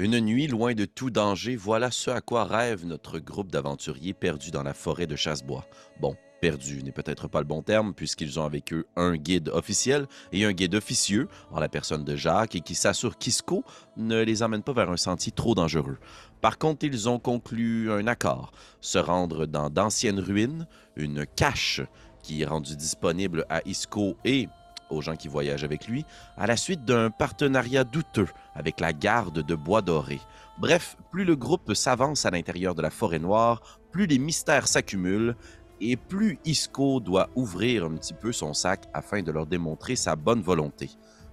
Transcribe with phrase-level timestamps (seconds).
[0.00, 4.52] Une nuit loin de tout danger, voilà ce à quoi rêve notre groupe d'aventuriers perdus
[4.52, 5.66] dans la forêt de Chassebois.
[6.00, 10.06] Bon, perdu n'est peut-être pas le bon terme, puisqu'ils ont avec eux un guide officiel
[10.30, 13.64] et un guide officieux, en la personne de Jacques, et qui s'assure qu'Isco
[13.96, 15.98] ne les emmène pas vers un sentier trop dangereux.
[16.40, 21.80] Par contre, ils ont conclu un accord, se rendre dans d'anciennes ruines, une cache
[22.22, 24.48] qui est rendue disponible à Isco et
[24.90, 26.04] aux gens qui voyagent avec lui,
[26.36, 30.20] à la suite d'un partenariat douteux avec la garde de Bois Doré.
[30.58, 35.36] Bref, plus le groupe s'avance à l'intérieur de la forêt noire, plus les mystères s'accumulent
[35.80, 40.16] et plus Isco doit ouvrir un petit peu son sac afin de leur démontrer sa
[40.16, 40.90] bonne volonté.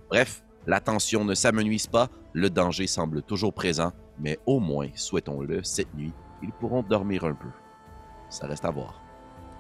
[0.10, 5.64] Bref, la tension ne s'amenuise pas, le danger semble toujours présent, mais au moins, souhaitons-le,
[5.64, 7.50] cette nuit, ils pourront dormir un peu.
[8.30, 9.02] Ça reste à voir.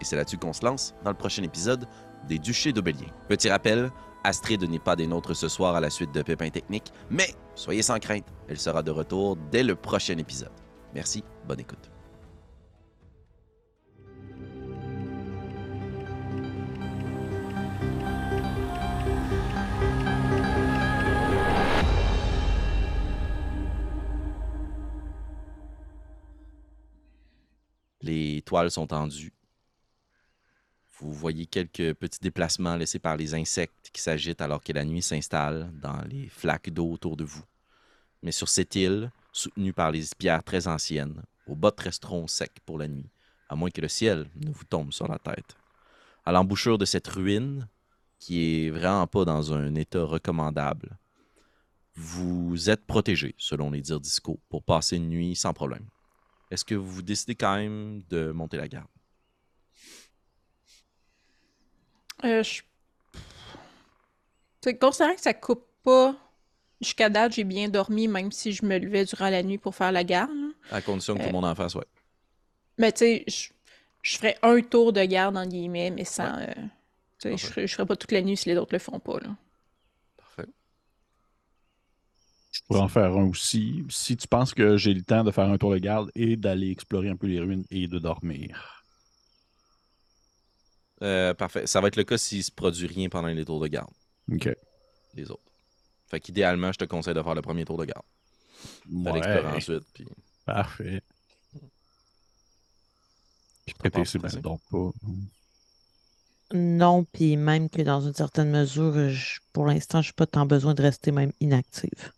[0.01, 1.87] Et c'est là-dessus qu'on se lance dans le prochain épisode
[2.27, 3.07] des Duchés d'Aubélien.
[3.27, 3.91] Petit rappel,
[4.23, 7.81] Astrid n'est pas des nôtres ce soir à la suite de Pépin Technique, mais soyez
[7.81, 10.51] sans crainte, elle sera de retour dès le prochain épisode.
[10.93, 11.91] Merci, bonne écoute.
[28.01, 29.34] Les toiles sont tendues.
[30.99, 35.01] Vous voyez quelques petits déplacements laissés par les insectes qui s'agitent alors que la nuit
[35.01, 37.43] s'installe dans les flaques d'eau autour de vous.
[38.23, 42.79] Mais sur cette île, soutenue par les pierres très anciennes, bas de resteront sec pour
[42.79, 43.09] la nuit,
[43.49, 45.55] à moins que le ciel ne vous tombe sur la tête.
[46.25, 47.67] À l'embouchure de cette ruine,
[48.17, 50.97] qui est vraiment pas dans un état recommandable,
[51.95, 55.85] vous êtes protégé, selon les dires d'Isco, pour passer une nuit sans problème.
[56.51, 58.87] Est-ce que vous décidez quand même de monter la garde?
[62.23, 62.61] Euh, je...
[63.11, 63.19] Tu
[64.63, 66.15] sais, considérant que ça coupe pas,
[66.81, 69.91] jusqu'à date, j'ai bien dormi, même si je me levais durant la nuit pour faire
[69.91, 70.31] la garde.
[70.71, 71.85] À condition que tout Euh, le monde en fasse, ouais.
[72.77, 73.49] Mais tu sais, je,
[74.01, 76.39] je ferais un tour de garde, en guillemets, mais sans...
[76.39, 76.47] euh,
[77.19, 79.19] tu sais, je je ferais pas toute la nuit si les autres le font pas,
[79.19, 79.35] là.
[80.17, 80.49] Parfait.
[82.51, 83.83] Je pourrais en faire un aussi.
[83.89, 86.71] Si tu penses que j'ai le temps de faire un tour de garde et d'aller
[86.71, 88.74] explorer un peu les ruines et de dormir.
[91.01, 91.67] Euh, parfait.
[91.67, 93.91] Ça va être le cas s'il se produit rien pendant les tours de garde,
[94.31, 94.49] OK.
[95.13, 95.41] les autres.
[96.07, 98.05] Fait qu'idéalement, je te conseille de faire le premier tour de garde.
[98.91, 100.07] Ouais, explorer ensuite, puis
[100.45, 101.01] Parfait.
[103.65, 104.41] Puis c'est Francine?
[104.41, 104.91] donc pas.
[106.53, 110.45] Non, puis même que dans une certaine mesure, je- pour l'instant, je n'ai pas tant
[110.45, 112.11] besoin de rester même inactive.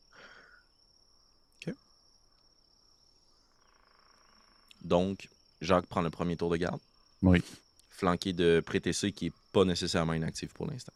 [4.82, 5.28] Donc,
[5.62, 6.80] Jacques prend le premier tour de garde,
[7.22, 7.42] Oui.
[7.98, 10.94] Flanqué de Prétessé qui est pas nécessairement inactif pour l'instant.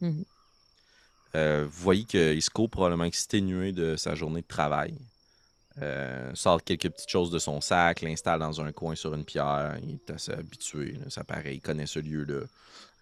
[0.00, 0.24] Mhm.
[1.36, 4.94] Euh, vous voyez que Isco, probablement exténué de sa journée de travail,
[5.80, 9.78] euh, sort quelques petites choses de son sac, l'installe dans un coin sur une pierre.
[9.82, 12.42] Il est assez habitué, là, ça paraît, il connaît ce lieu-là.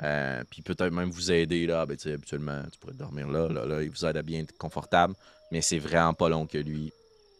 [0.04, 1.84] Euh, puis peut-être même vous aider là.
[1.86, 3.82] Ben, tu sais, habituellement, tu pourrais dormir là, là, là.
[3.82, 5.14] Il vous aide à bien être confortable.
[5.50, 6.92] Mais c'est vraiment pas long que lui,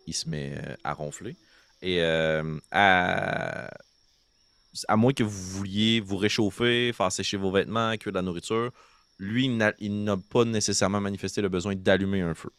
[0.06, 1.36] il se met à ronfler.
[1.82, 3.70] Et euh, à...
[4.88, 8.70] à moins que vous vouliez vous réchauffer, faire sécher vos vêtements, cuire de la nourriture,
[9.18, 9.56] lui, il
[10.04, 12.50] n'a- pas nécessairement manifesté le besoin d'allumer un feu.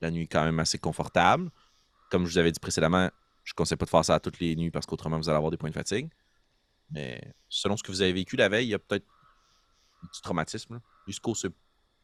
[0.00, 1.50] La nuit est quand même assez confortable.
[2.10, 3.10] Comme je vous avais dit précédemment,
[3.42, 5.50] je ne conseille pas de faire ça toutes les nuits parce qu'autrement, vous allez avoir
[5.50, 6.08] des points de fatigue.
[6.90, 9.06] Mais selon ce que vous avez vécu la veille, il y a peut-être
[10.02, 10.80] un petit traumatisme.
[11.06, 11.50] Jusqu'au s'est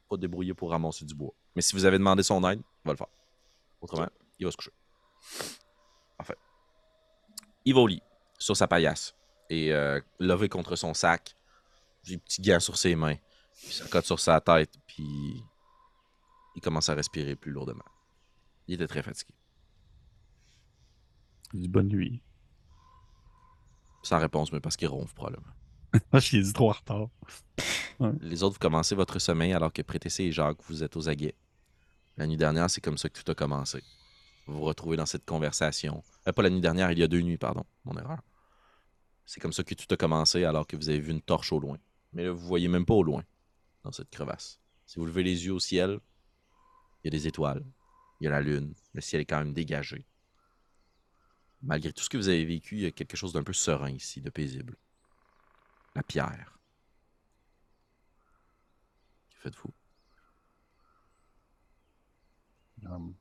[0.08, 1.32] pas débrouillé pour ramasser du bois.
[1.54, 3.06] Mais si vous avez demandé son aide, il va le faire.
[3.80, 4.08] Autrement,
[4.38, 4.72] il va se coucher.
[6.16, 6.36] Parfait.
[7.64, 8.02] Il va au lit,
[8.38, 9.14] sur sa paillasse,
[9.50, 11.36] et euh, levé contre son sac,
[12.04, 13.16] des petits gants sur ses mains,
[13.62, 15.42] puis sa cote sur sa tête, puis
[16.54, 17.84] il commence à respirer plus lourdement.
[18.68, 19.34] Il était très fatigué.
[21.54, 22.22] Il dit bonne nuit.
[24.02, 25.52] Sans réponse, mais parce qu'il ronfle probablement.
[26.14, 27.08] Je l'ai dit trop en retard.
[28.20, 31.36] Les autres, vous commencez votre sommeil alors que Prétessé et Jacques, vous êtes aux aguets.
[32.16, 33.82] La nuit dernière, c'est comme ça que tout a commencé.
[34.46, 36.02] Vous vous retrouvez dans cette conversation.
[36.26, 37.64] Euh, pas la nuit dernière, il y a deux nuits, pardon.
[37.84, 38.18] Mon erreur.
[39.26, 41.58] C'est comme ça que tout a commencé alors que vous avez vu une torche au
[41.58, 41.78] loin.
[42.12, 43.24] Mais là, vous voyez même pas au loin,
[43.84, 44.60] dans cette crevasse.
[44.86, 46.00] Si vous levez les yeux au ciel,
[47.02, 47.64] il y a des étoiles,
[48.20, 50.04] il y a la lune, le ciel est quand même dégagé.
[51.62, 53.90] Malgré tout ce que vous avez vécu, il y a quelque chose d'un peu serein
[53.90, 54.76] ici, de paisible.
[55.94, 56.58] La pierre.
[59.30, 59.72] Que faites-vous?
[62.84, 63.14] Hum.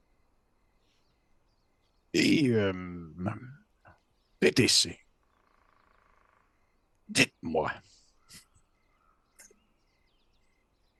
[2.14, 3.14] Et euh,
[4.40, 5.01] PTC.
[7.12, 7.70] Dites-moi.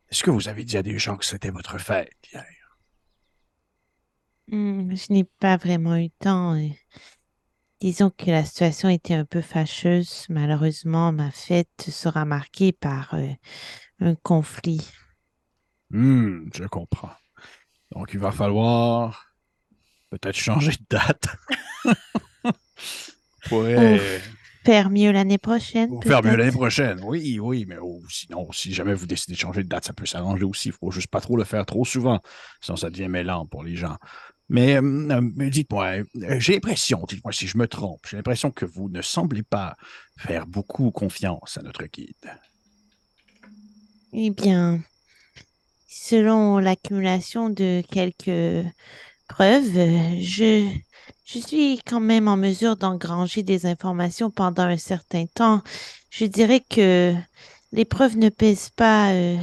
[0.10, 2.46] Est-ce que vous avez dit à des gens que c'était votre fête hier?
[4.50, 6.56] Hmm, je n'ai pas vraiment eu le temps.
[6.56, 6.68] euh.
[7.80, 10.26] Disons que la situation était un peu fâcheuse.
[10.28, 13.32] Malheureusement, ma fête sera marquée par euh,
[14.02, 14.86] un conflit.
[15.92, 17.16] Hmm, je comprends.
[17.92, 19.34] Donc, il va falloir
[20.10, 21.28] peut-être changer de date.
[23.48, 24.22] pourrait
[24.64, 27.00] Faire mieux l'année prochaine, faire mieux l'année prochaine.
[27.04, 30.06] Oui, oui, mais oh, sinon, si jamais vous décidez de changer de date, ça peut
[30.06, 30.70] s'arranger aussi.
[30.70, 32.20] Il faut juste pas trop le faire trop souvent,
[32.62, 33.98] sinon ça devient mêlant pour les gens.
[34.52, 38.52] Mais, euh, euh, mais dites-moi, euh, j'ai l'impression, dites-moi si je me trompe, j'ai l'impression
[38.52, 39.78] que vous ne semblez pas
[40.18, 42.38] faire beaucoup confiance à notre guide.
[44.12, 44.82] Eh bien,
[45.88, 48.68] selon l'accumulation de quelques
[49.30, 50.68] preuves, je,
[51.34, 55.62] je suis quand même en mesure d'engranger des informations pendant un certain temps.
[56.10, 57.14] Je dirais que
[57.72, 59.38] les preuves ne pèsent pas euh,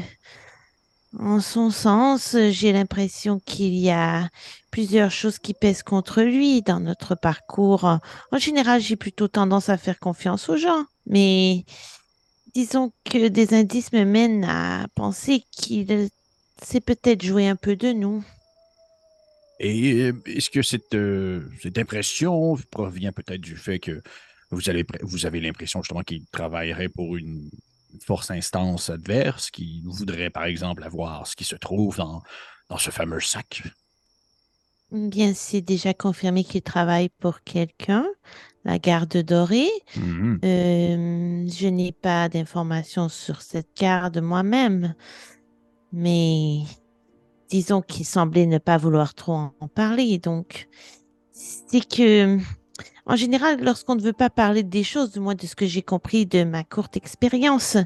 [1.19, 2.37] en son sens.
[2.51, 4.29] J'ai l'impression qu'il y a
[4.71, 7.85] plusieurs choses qui pèsent contre lui dans notre parcours.
[8.33, 11.65] En général, j'ai plutôt tendance à faire confiance aux gens, mais
[12.53, 16.11] disons que des indices me mènent à penser qu'il
[16.63, 18.23] s'est peut-être joué un peu de nous.
[19.61, 24.03] Et euh, est-ce que cette, euh, cette impression provient peut-être du fait que
[24.51, 27.51] vous, allez, vous avez l'impression justement qu'il travaillerait pour une
[28.05, 32.23] force instance adverse qui voudrait par exemple avoir ce qui se trouve dans,
[32.69, 33.63] dans ce fameux sac?
[34.91, 38.07] Bien, c'est déjà confirmé qu'il travaille pour quelqu'un,
[38.65, 39.69] la garde dorée.
[39.99, 44.95] Euh, je n'ai pas d'informations sur cette garde moi-même,
[45.93, 46.61] mais
[47.49, 50.19] disons qu'il semblait ne pas vouloir trop en parler.
[50.19, 50.69] Donc,
[51.33, 52.39] c'est que,
[53.07, 55.83] en général, lorsqu'on ne veut pas parler des choses, du moins de ce que j'ai
[55.83, 57.77] compris de ma courte expérience,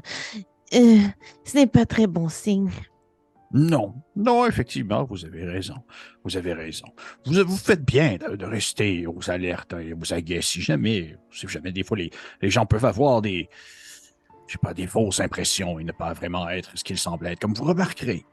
[0.73, 0.99] euh,
[1.45, 2.71] ce n'est pas très bon signe.
[3.55, 5.75] Non, non, effectivement, vous avez raison.
[6.23, 6.87] Vous avez raison.
[7.25, 11.47] Vous, vous faites bien de, de rester aux alertes et aux aguets si jamais, si
[11.47, 12.09] jamais des fois les,
[12.41, 13.47] les gens peuvent avoir des,
[14.47, 17.39] je sais pas, des fausses impressions et ne pas vraiment être ce qu'ils semblent être.
[17.39, 18.25] Comme vous remarquerez,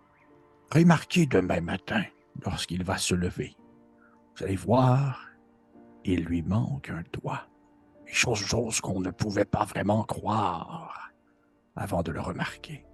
[0.70, 2.02] remarquez demain matin,
[2.44, 3.56] lorsqu'il va se lever,
[4.37, 5.28] vous allez voir,
[6.05, 7.46] il lui manque un doigt.
[8.06, 11.11] Une chose, chose qu'on ne pouvait pas vraiment croire
[11.76, 12.84] avant de le remarquer.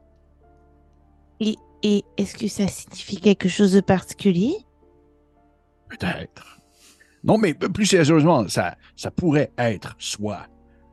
[1.40, 4.56] Et, et est-ce que ça signifie quelque chose de particulier?
[5.88, 6.60] Peut-être.
[7.24, 10.46] Non, mais plus sérieusement, ça, ça pourrait être soit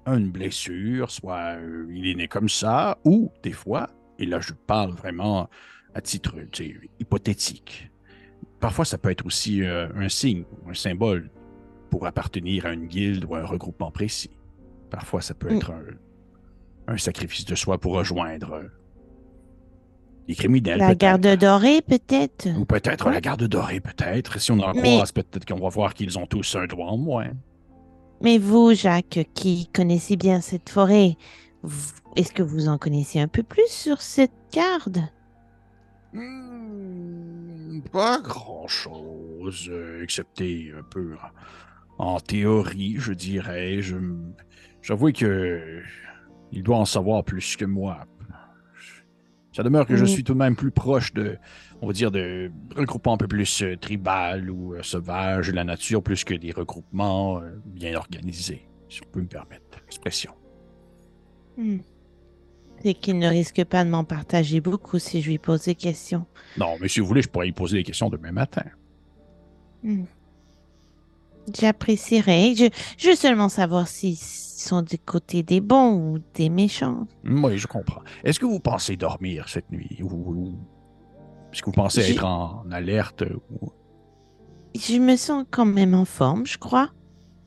[0.05, 3.89] une blessure, soit euh, il est né comme ça, ou des fois,
[4.19, 5.49] et là je parle vraiment
[5.95, 6.35] à titre
[6.99, 7.89] hypothétique,
[8.59, 11.29] parfois ça peut être aussi euh, un signe, un symbole
[11.89, 14.31] pour appartenir à une guilde ou à un regroupement précis.
[14.89, 15.57] Parfois ça peut Mm.
[15.57, 15.83] être un,
[16.93, 18.63] un sacrifice de soi pour rejoindre euh,
[20.27, 20.79] les criminels.
[20.79, 22.47] La garde dorée, peut-être?
[22.57, 24.39] Ou peut-être la garde dorée, peut-être.
[24.39, 26.97] Si on en Mais- croise, peut-être qu'on va voir qu'ils ont tous un doigt en
[26.97, 27.31] moins.
[28.21, 31.17] Mais vous, Jacques, qui connaissez bien cette forêt,
[31.61, 34.99] vous- est-ce que vous en connaissez un peu plus sur cette garde?
[36.13, 41.15] Hmm, pas grand-chose, euh, excepté un peu
[41.97, 43.81] en, en théorie, je dirais.
[43.81, 43.97] Je,
[44.81, 45.81] j'avoue que
[46.51, 48.05] il doit en savoir plus que moi.
[49.55, 50.07] Ça demeure que je Mm.
[50.07, 51.37] suis tout de même plus proche de,
[51.81, 55.63] on va dire, de regroupements un peu plus euh, tribal ou euh, sauvages de la
[55.63, 60.33] nature, plus que des regroupements euh, bien organisés, si on peut me permettre l'expression.
[61.57, 61.77] Hmm.
[62.83, 66.25] C'est qu'il ne risque pas de m'en partager beaucoup si je lui pose des questions.
[66.57, 68.63] Non, mais si vous voulez, je pourrais y poser des questions demain matin.
[69.83, 70.03] Hmm.
[71.57, 72.55] J'apprécierais.
[72.55, 72.65] Je,
[72.97, 77.07] je veux seulement savoir s'ils sont du côté des bons ou des méchants.
[77.25, 78.01] Oui, je comprends.
[78.23, 80.55] Est-ce que vous pensez dormir cette nuit ou, ou-
[81.51, 83.23] est-ce que vous pensez être en alerte
[83.61, 83.71] ou...
[84.75, 86.89] Je me sens quand même en forme, je crois.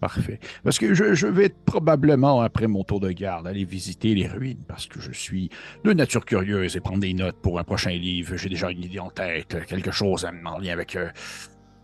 [0.01, 0.39] Parfait.
[0.63, 4.87] Parce que je, vais probablement, après mon tour de garde, aller visiter les ruines parce
[4.87, 5.49] que je suis
[5.85, 8.37] de nature curieuse et prendre des notes pour un prochain livre.
[8.37, 11.09] J'ai déjà une idée en tête, quelque chose en lien avec euh,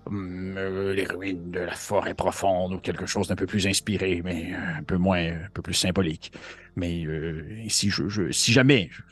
[0.06, 4.20] hum, euh, les ruines de la forêt profonde ou quelque chose d'un peu plus inspiré,
[4.22, 6.32] mais euh, un peu moins, un peu plus symbolique.
[6.76, 7.04] Mais
[7.68, 9.02] si, je, je- si jamais vous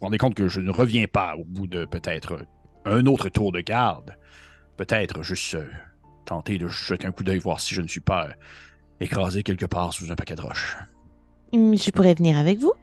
[0.00, 2.46] vous rendez compte que je ne reviens pas au bout de peut-être
[2.86, 4.16] un autre tour de garde,
[4.78, 5.56] peut-être juste
[6.28, 8.32] tenter de jeter un coup d'œil, voir si je ne suis pas euh,
[9.00, 10.76] écrasé quelque part sous un paquet de roches.
[11.52, 12.74] Hmm, Je pourrais venir avec vous.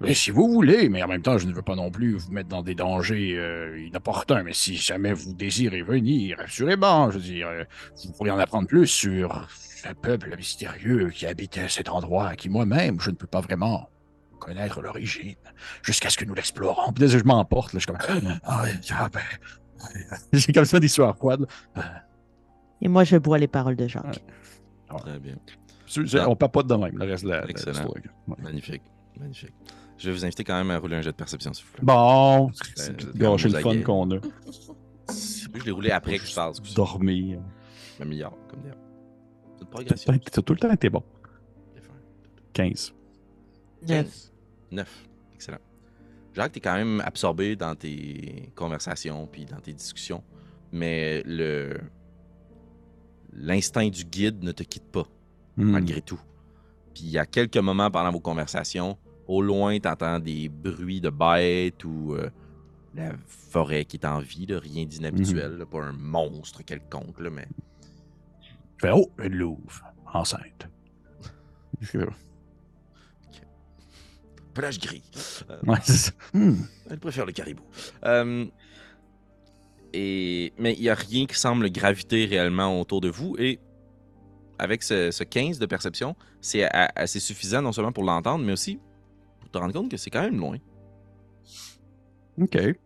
[0.00, 2.30] Mais si vous voulez, mais en même temps, je ne veux pas non plus vous
[2.30, 4.42] mettre dans des dangers euh, inopportuns.
[4.42, 7.64] Mais si jamais vous désirez venir, assurément, je veux dire, euh,
[8.04, 13.00] vous pourriez en apprendre plus sur ce peuple mystérieux qui habitait cet endroit, qui moi-même,
[13.00, 13.88] je ne peux pas vraiment
[14.38, 15.34] connaître l'origine,
[15.82, 16.92] jusqu'à ce que nous l'explorons.
[16.92, 18.38] Puis là, je m'emporte, là, je suis comme...
[18.44, 19.22] Ah, ouais, ah, ben,
[20.32, 21.46] J'ai comme ça des sueurs froides.
[22.82, 24.04] Et moi, je bois les paroles de Jacques.
[24.90, 24.98] Ouais.
[24.98, 25.36] Très bien.
[26.14, 26.28] Ah.
[26.28, 27.40] On papote de même, le reste de la.
[27.40, 27.88] de la- Excellent.
[27.88, 28.36] Ouais.
[28.38, 28.82] Magnifique.
[29.18, 29.54] Magnifique.
[29.98, 31.84] Je vais vous inviter quand même à rouler un jet de perception, s'il vous plaît.
[31.84, 34.20] Bon, c'est gâcher le fun qu'on a.
[35.08, 36.54] Je l'ai roulé après que je parle.
[36.74, 37.40] Dormir.
[38.04, 38.60] Milliard, comme.
[39.58, 40.18] C'est progression.
[40.18, 41.02] t'as tout le temps été bon.
[42.52, 42.92] 15.
[43.86, 44.32] 15.
[44.70, 45.08] 9.
[45.34, 45.58] Excellent.
[46.34, 50.22] Jacques, t'es quand même absorbé dans tes conversations puis dans tes discussions,
[50.72, 51.78] mais le
[53.36, 55.04] l'instinct du guide ne te quitte pas,
[55.56, 55.70] Hmm.
[55.70, 56.20] malgré tout.
[56.94, 61.10] Puis il y a quelques moments pendant vos conversations, au loin, t'entends des bruits de
[61.10, 62.30] bêtes ou euh,
[62.94, 67.30] la forêt qui est en vie, là, rien d'inhabituel, là, pas un monstre quelconque, là,
[67.30, 67.46] mais
[68.42, 70.68] Je fais Oh, une louve, enceinte.
[71.80, 71.98] Je-
[74.54, 75.02] pelage gris.
[75.50, 76.12] Euh, Ouais, c'est ça.
[76.32, 76.54] Hmm.
[76.90, 77.62] Elle préfère le caribou.
[78.04, 78.46] Euh,
[79.96, 83.34] et, mais il n'y a rien qui semble graviter réellement autour de vous.
[83.38, 83.58] Et
[84.58, 88.78] avec ce, ce 15 de perception, c'est assez suffisant non seulement pour l'entendre, mais aussi
[89.40, 90.58] pour te rendre compte que c'est quand même loin.
[92.38, 92.54] OK.
[92.54, 92.78] Les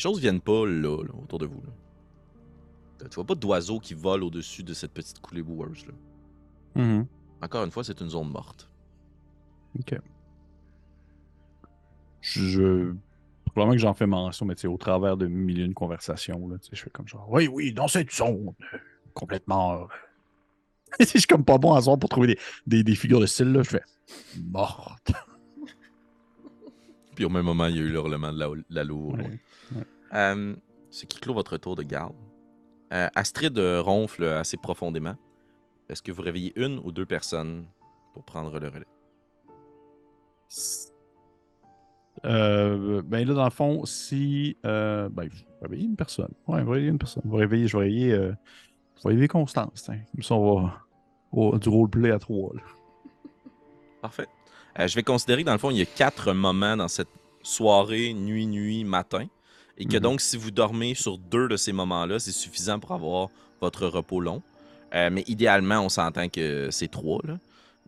[0.00, 1.60] choses viennent pas là, là, autour de vous.
[1.62, 3.08] Là.
[3.08, 5.86] Tu vois pas d'oiseaux qui volent au-dessus de cette petite coulée boueuse.
[5.86, 6.82] Là.
[6.82, 7.06] Mhm.
[7.40, 8.68] Encore une fois, c'est une zone morte.
[12.20, 12.92] Je.
[13.58, 16.46] Probablement que j'en fais mention, mais tu sais, au travers de mille et une conversations,
[16.46, 18.78] là, tu sais, je fais comme genre, oui, oui, dans cette zone, euh,
[19.14, 19.82] complètement.
[19.82, 19.86] euh,
[21.00, 22.38] je suis comme pas bon à soir pour trouver des,
[22.68, 23.82] des, des figures de style, là, je fais
[24.48, 25.10] morte.
[27.16, 28.38] Puis au même moment, il y a eu le hurlement de
[28.70, 28.84] la.
[28.84, 29.40] Ouais.
[30.14, 30.54] Euh,
[30.90, 32.14] ce qui clôt votre tour de garde?
[32.92, 35.16] Euh, Astrid euh, ronfle assez profondément.
[35.88, 37.66] Est-ce que vous réveillez une ou deux personnes
[38.14, 38.86] pour prendre le relais?
[42.24, 44.56] Euh, ben là, dans le fond, si.
[44.66, 46.30] Euh, ben, je vais réveiller une personne.
[46.46, 47.22] Ouais, je vais réveiller une personne.
[47.24, 48.32] Je vais réveiller, je vais réveiller, euh,
[48.96, 49.88] je vais réveiller Constance.
[49.88, 49.98] hein.
[50.14, 51.58] Comme ça, on va.
[51.58, 52.62] du roleplay à trois, là.
[54.00, 54.26] Parfait.
[54.78, 57.08] Euh, je vais considérer que dans le fond, il y a quatre moments dans cette
[57.42, 59.26] soirée, nuit, nuit, matin.
[59.76, 60.02] Et que Mhm.
[60.02, 63.28] donc, si vous dormez sur deux de ces moments-là, c'est suffisant pour avoir
[63.60, 64.42] votre repos long.
[64.92, 67.20] Mais idéalement, on s'entend que c'est trois.
[67.24, 67.38] Là.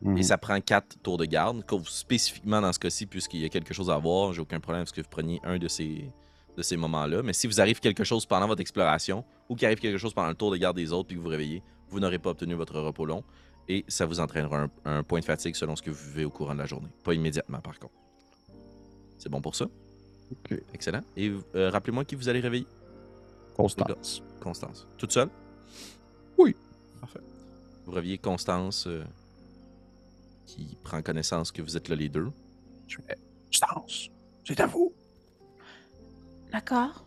[0.03, 0.23] Et Mhm.
[0.23, 1.63] ça prend quatre tours de garde.
[1.85, 4.87] Spécifiquement dans ce cas-ci, puisqu'il y a quelque chose à voir, j'ai aucun problème à
[4.87, 6.11] ce que vous preniez un de ces,
[6.57, 7.23] de ces moments-là.
[7.23, 10.29] Mais si vous arrive quelque chose pendant votre exploration, ou qu'il arrive quelque chose pendant
[10.29, 12.81] le tour de garde des autres, puis que vous réveillez, vous n'aurez pas obtenu votre
[12.81, 13.23] repos long.
[13.69, 16.31] Et ça vous entraînera un, un point de fatigue selon ce que vous vivez au
[16.31, 16.89] courant de la journée.
[17.05, 17.93] Pas immédiatement, par contre.
[19.19, 19.67] C'est bon pour ça?
[20.33, 20.59] Ok.
[20.73, 21.03] Excellent.
[21.17, 22.67] Et euh, rappelez-moi qui vous allez réveiller.
[23.55, 24.23] Constance.
[24.41, 24.87] Constance.
[24.97, 25.29] Toute seule?
[26.39, 26.57] Oui.
[27.01, 27.21] Parfait.
[27.85, 29.05] Vous réveillez Constance euh,
[30.57, 32.31] qui prend connaissance que vous êtes là les deux.
[32.89, 33.17] Je fais
[33.47, 34.09] Constance,
[34.47, 34.93] c'est à vous.
[36.53, 37.05] D'accord.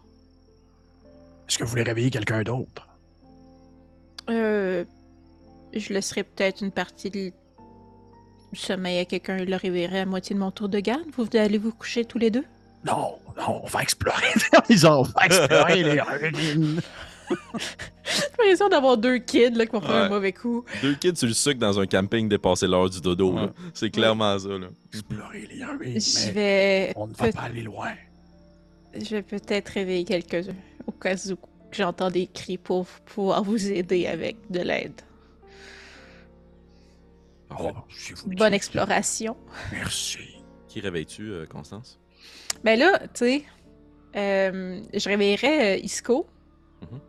[1.47, 2.87] Est-ce que vous voulez réveiller quelqu'un d'autre?
[4.29, 4.83] Euh,
[5.73, 7.31] je laisserai peut-être une partie de-
[8.51, 11.03] du sommeil à quelqu'un et le réveillerai à moitié de mon tour de garde.
[11.17, 12.45] Vous allez vous coucher tous les deux?
[12.85, 14.27] Non, non, on va explorer.
[14.69, 16.81] Ils ont, on va explorer les ruines.
[17.29, 19.97] J'ai l'impression d'avoir deux kids là, qui vont faire Ouais.
[20.01, 20.65] un mauvais coup.
[20.81, 23.33] Deux kids sur le sucre dans un camping dépassé l'heure du dodo.
[23.33, 23.49] Ouais.
[23.73, 24.49] C'est clairement ça.
[24.49, 24.67] Là.
[24.91, 25.99] Explorer les ruines.
[26.01, 27.93] Je vais, on ne va pas aller loin.
[28.93, 31.35] je vais peut-être réveiller quelques-uns au cas où
[31.71, 35.01] j'entends des cris pour pouvoir vous aider avec de l'aide.
[37.59, 37.69] Oh,
[38.27, 39.37] Bonne exploration.
[39.71, 40.19] Merci.
[40.67, 41.99] Qui réveilles-tu, euh, Constance?
[42.63, 43.43] Ben là, tu sais,
[44.15, 46.25] euh, je réveillerais euh, Isco.
[46.81, 46.99] Mhm.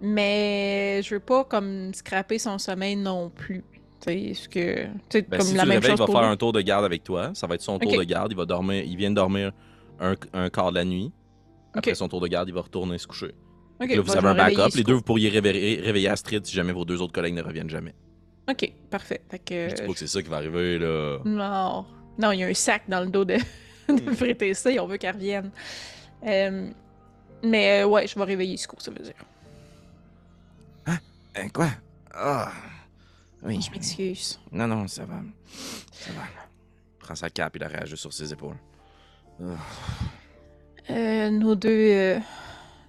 [0.00, 3.64] Mais je veux pas comme scraper son sommeil non plus.
[4.06, 4.84] Tu sais, ce que.
[4.84, 6.32] Tu sais, Ben, comme si la tu même réveilles, il chose va pour faire lui.
[6.32, 7.30] un tour de garde avec toi.
[7.34, 8.32] Ça va être son tour de garde.
[8.32, 8.84] Il va dormir.
[8.84, 9.52] Il vient de dormir
[10.00, 11.12] un, un quart de la nuit.
[11.74, 11.96] Après Ok.
[11.96, 13.32] son tour de garde, il va retourner se coucher.
[13.80, 14.74] Ok, là, vous avez un backup.
[14.76, 17.68] Les deux, vous pourriez réveiller, réveiller Astrid si jamais vos deux autres collègues ne reviennent
[17.70, 17.94] jamais.
[18.48, 19.22] Ok, parfait.
[19.30, 19.68] Fait que.
[19.70, 21.18] Je dis pas que c'est ça qui va arriver, là.
[21.24, 21.84] Non.
[22.18, 23.36] Non, il y a un sac dans le dos de,
[23.88, 25.50] de ça et on veut qu'elle revienne.
[26.26, 26.70] Euh,
[27.42, 29.14] mais euh, ouais, je vais réveiller Isco, ça veut dire.
[31.36, 31.68] Hein, quoi?
[32.14, 32.50] Ah.
[33.42, 33.60] Oui.
[33.60, 34.40] Je m'excuse.
[34.50, 35.20] Non, non, ça va.
[35.92, 36.22] Ça va.
[36.98, 38.56] Prends sa cape et la réagit sur ses épaules.
[39.40, 39.56] Ah.
[40.90, 42.18] Euh, nos deux, euh,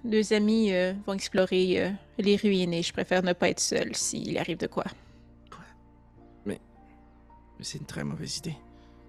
[0.04, 3.94] deux amis euh, vont explorer euh, les ruines et je préfère ne pas être seule
[3.94, 4.84] s'il arrive de quoi.
[6.46, 8.56] Mais c'est une très mauvaise idée.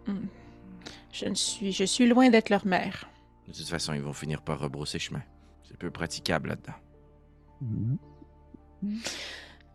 [0.07, 0.25] Hmm.
[1.13, 3.07] Je ne suis, je suis loin d'être leur mère.
[3.47, 5.21] De toute façon, ils vont finir par rebrousser chemin.
[5.63, 6.73] C'est peu praticable là-dedans.
[7.61, 7.65] Ah,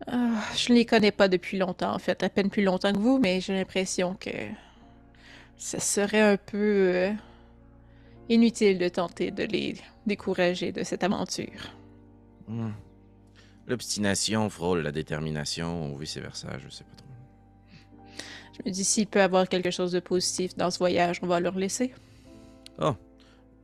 [0.07, 3.19] je ne les connais pas depuis longtemps, en fait, à peine plus longtemps que vous,
[3.19, 4.29] mais j'ai l'impression que
[5.57, 7.11] ça serait un peu euh,
[8.29, 11.73] inutile de tenter de les décourager de cette aventure.
[12.47, 12.71] Hmm.
[13.67, 17.05] L'obstination frôle la détermination, ou vice-versa, je sais pas trop.
[18.57, 21.39] Je me dis, s'il peut avoir quelque chose de positif dans ce voyage, on va
[21.39, 21.93] leur laisser.
[22.79, 22.95] Oh,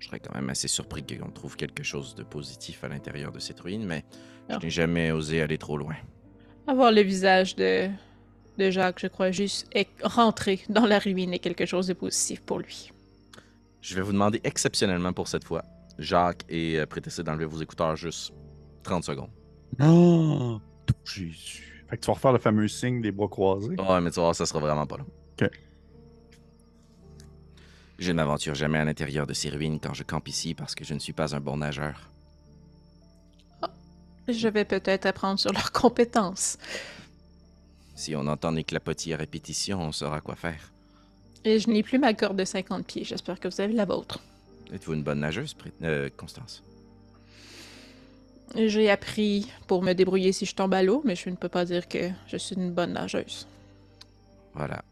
[0.02, 3.38] je serais quand même assez surpris qu'on trouve quelque chose de positif à l'intérieur de
[3.40, 4.04] cette ruine, mais
[4.50, 4.60] je Ah.
[4.62, 5.96] n'ai jamais osé aller trop loin.
[6.66, 7.88] Avoir le visage de,
[8.58, 12.42] de Jacques, je crois juste, est rentrer dans la ruine est quelque chose de positif
[12.42, 12.92] pour lui.
[13.82, 15.64] Je vais vous demander exceptionnellement pour cette fois,
[16.00, 18.34] Jacques et euh, Prétessé d'enlever vos écouteurs juste
[18.84, 19.30] 30 secondes.
[19.84, 20.60] Oh,
[21.06, 21.86] Jésus.
[21.90, 23.76] Fait que tu vas refaire le fameux signe des bras croisés.
[23.80, 25.06] Ouais, mais tu vas voir, ça sera vraiment pas long.
[28.02, 30.84] Je ne m'aventure jamais à l'intérieur de ces ruines quand je campe ici parce que
[30.84, 32.10] je ne suis pas un bon nageur.
[34.28, 36.58] Je vais peut-être apprendre sur leurs compétences.
[37.94, 40.72] Si on entend des clapotis à répétition, on saura quoi faire.
[41.46, 43.04] Et je n'ai plus ma corde de 50 pieds.
[43.04, 44.20] J'espère que vous avez la vôtre.
[44.74, 46.64] Êtes-vous une bonne nageuse, euh, Constance?
[48.56, 51.66] J'ai appris pour me débrouiller si je tombe à l'eau, mais je ne peux pas
[51.66, 53.48] dire que je suis une bonne nageuse.
[54.56, 54.84] Voilà.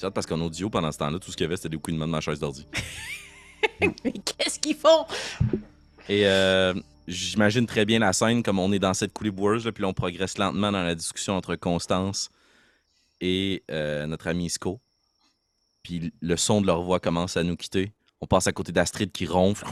[0.00, 2.06] C'est parce qu'en audio, pendant ce temps-là, tout ce qu'il y avait, c'était des couinements
[2.06, 2.66] de ma chaise d'ordi.
[3.82, 5.04] Mais qu'est-ce qu'ils font?
[6.08, 6.72] Et euh,
[7.06, 9.88] j'imagine très bien la scène, comme on est dans cette coulée boueuse, là, puis là,
[9.88, 12.30] on progresse lentement dans la discussion entre Constance
[13.20, 14.80] et euh, notre ami Isco.
[15.82, 17.92] Puis le son de leur voix commence à nous quitter.
[18.22, 19.66] On passe à côté d'Astrid qui ronfle.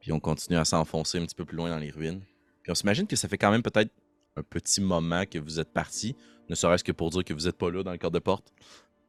[0.00, 2.22] Puis on continue à s'enfoncer un petit peu plus loin dans les ruines.
[2.62, 3.90] Puis on s'imagine que ça fait quand même peut-être
[4.38, 6.16] un petit moment que vous êtes parti,
[6.48, 8.52] ne serait-ce que pour dire que vous n'êtes pas là dans le corps de porte.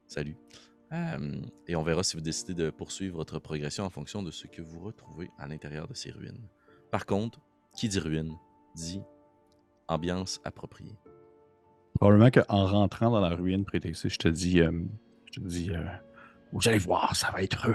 [0.07, 0.35] Salut.
[0.91, 4.47] Euh, et on verra si vous décidez de poursuivre votre progression en fonction de ce
[4.47, 6.47] que vous retrouvez à l'intérieur de ces ruines.
[6.91, 7.39] Par contre,
[7.75, 8.35] qui dit ruine
[8.75, 9.01] dit
[9.87, 10.97] ambiance appropriée.
[11.95, 14.71] Probablement qu'en rentrant dans la ruine prétextée, je te dis, euh,
[15.31, 15.83] je te dis, euh,
[16.51, 17.71] Vous allez voir, ça va être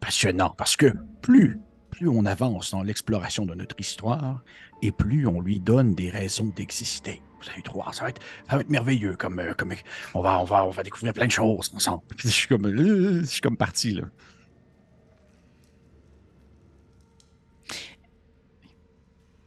[0.00, 1.60] passionnant parce que plus,
[1.96, 4.42] plus on avance dans l'exploration de notre histoire
[4.82, 7.22] et plus on lui donne des raisons d'exister.
[7.40, 9.16] Vous allez voir, ça va être, ça va être merveilleux.
[9.16, 9.72] Comme, euh, comme
[10.12, 12.02] on va, on va, on va découvrir plein de choses ensemble.
[12.18, 14.02] Je suis comme, euh, je suis comme parti là.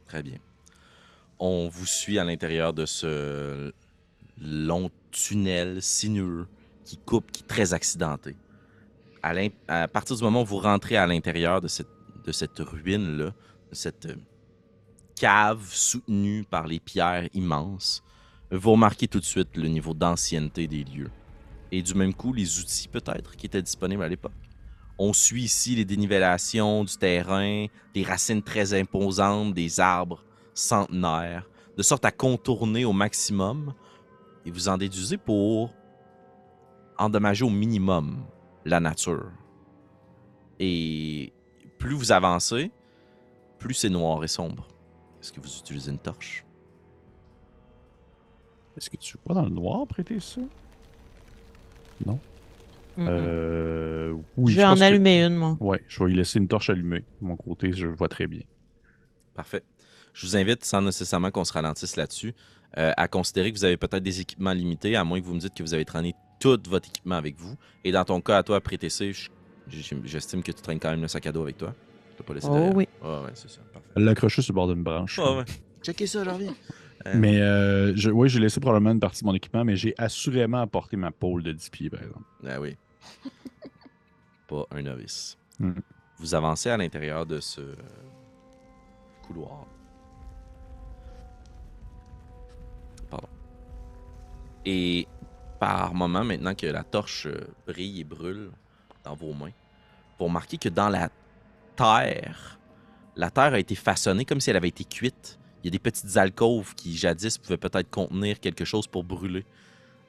[0.06, 0.38] Très bien.
[1.38, 3.72] On vous suit à l'intérieur de ce
[4.40, 6.48] long tunnel sinueux
[6.84, 8.34] qui coupe, qui est très accidenté.
[9.22, 13.26] À partir du moment où vous rentrez à l'intérieur de cette, de cette ruine-là,
[13.70, 14.16] de cette euh,
[15.16, 18.02] cave soutenue par les pierres immenses,
[18.50, 21.10] vous remarquez tout de suite le niveau d'ancienneté des lieux.
[21.70, 24.32] Et du même coup, les outils peut-être qui étaient disponibles à l'époque.
[24.98, 31.82] On suit ici les dénivellations du terrain, des racines très imposantes, des arbres centenaires, de
[31.82, 33.72] sorte à contourner au maximum
[34.44, 35.72] et vous en déduisez pour
[36.98, 38.24] endommager au minimum
[38.64, 39.30] la nature.
[40.58, 41.32] Et
[41.80, 42.70] plus vous avancez,
[43.58, 44.68] plus c'est noir et sombre.
[45.20, 46.44] Est-ce que vous utilisez une torche?
[48.76, 50.40] Est-ce que tu vois dans le noir prêter ça?
[52.06, 52.18] Mm-mm.
[52.98, 54.52] Euh, oui.
[54.52, 55.56] je vais en que- allumer une, moi.
[55.60, 57.00] Ouais, je vais y laisser une torche allumée.
[57.20, 58.42] De mon côté, je vois très bien.
[59.34, 59.62] Parfait.
[60.12, 62.34] Je vous invite, sans nécessairement qu'on se ralentisse là-dessus,
[62.78, 65.40] euh, à considérer que vous avez peut-être des équipements limités, à moins que vous me
[65.40, 67.54] dites que vous avez traîné tout votre équipement avec vous.
[67.84, 69.30] Et dans ton cas, à toi, PTC, je- j'ai-
[69.70, 71.74] j'estime que tu traînes quand même le sac à dos avec toi.
[72.10, 72.76] Tu t'as pas laissé Oh derrière.
[72.76, 72.88] oui.
[73.02, 73.60] Ouais, ouais, c'est ça.
[73.72, 73.88] Parfait.
[73.96, 75.18] Elle l'a accroché sur le bord d'une branche.
[75.18, 75.44] Ouais, ouais.
[75.82, 76.54] Checkez ça, j'en reviens.
[77.06, 79.94] Euh, Mais euh, je, oui, j'ai laissé probablement une partie de mon équipement, mais j'ai
[79.96, 82.24] assurément apporté ma pôle de 10 pieds, par exemple.
[82.46, 82.76] Ah oui.
[84.48, 85.38] Pas un novice.
[85.58, 85.76] Mhm.
[86.18, 87.62] Vous avancez à l'intérieur de ce
[89.26, 89.64] couloir.
[93.08, 93.28] Pardon.
[94.66, 95.06] Et
[95.58, 98.50] par moment, maintenant que la torche euh, brille et brûle
[99.04, 99.52] dans vos mains,
[100.20, 101.08] vous remarquez que dans la
[101.76, 102.58] terre,
[103.16, 105.38] la terre a été façonnée comme si elle avait été cuite.
[105.62, 109.46] Il y a des petites alcôves qui jadis pouvaient peut-être contenir quelque chose pour brûler.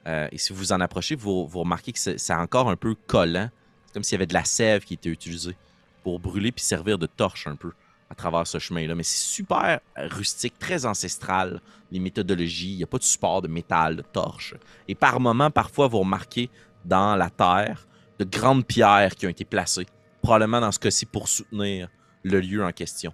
[0.06, 2.94] Euh, et si vous vous en approchez, vous, vous remarquez que c'est encore un peu
[3.06, 3.48] collant.
[3.86, 5.56] C'est comme s'il y avait de la sève qui était utilisée
[6.02, 7.72] pour brûler puis servir de torche un peu
[8.10, 8.94] à travers ce chemin-là.
[8.94, 12.72] Mais c'est super rustique, très ancestral, les méthodologies.
[12.72, 14.54] Il n'y a pas de support de métal, de torche.
[14.88, 16.50] Et par moments, parfois, vous remarquez
[16.84, 17.86] dans la terre
[18.18, 19.86] de grandes pierres qui ont été placées,
[20.22, 21.88] probablement dans ce cas-ci pour soutenir
[22.22, 23.12] le lieu en question.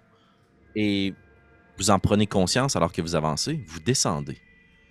[0.76, 1.14] Et
[1.78, 4.38] vous en prenez conscience alors que vous avancez, vous descendez,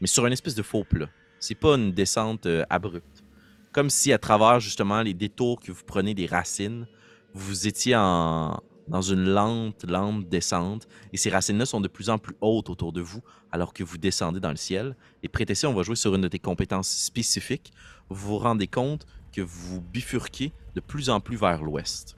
[0.02, 1.08] mais sur une espèce de faux plat.
[1.40, 3.24] C'est pas une descente euh, abrupte.
[3.72, 6.88] Comme si à travers justement les détours que vous prenez des racines,
[7.34, 12.18] vous étiez en, dans une lente, lente descente, et ces racines-là sont de plus en
[12.18, 14.96] plus hautes autour de vous, alors que vous descendez dans le ciel.
[15.22, 17.72] Et Prétessé, on va jouer sur une de tes compétences spécifiques.
[18.10, 22.16] Vous vous rendez compte que vous bifurquez de plus en plus vers l'ouest.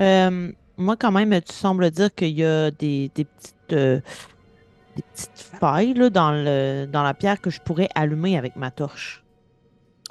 [0.00, 4.00] Euh, moi, quand même, tu sembles dire qu'il y a des, des petites, euh,
[4.96, 8.70] des petites failles là, dans, le, dans la pierre que je pourrais allumer avec ma
[8.70, 9.24] torche.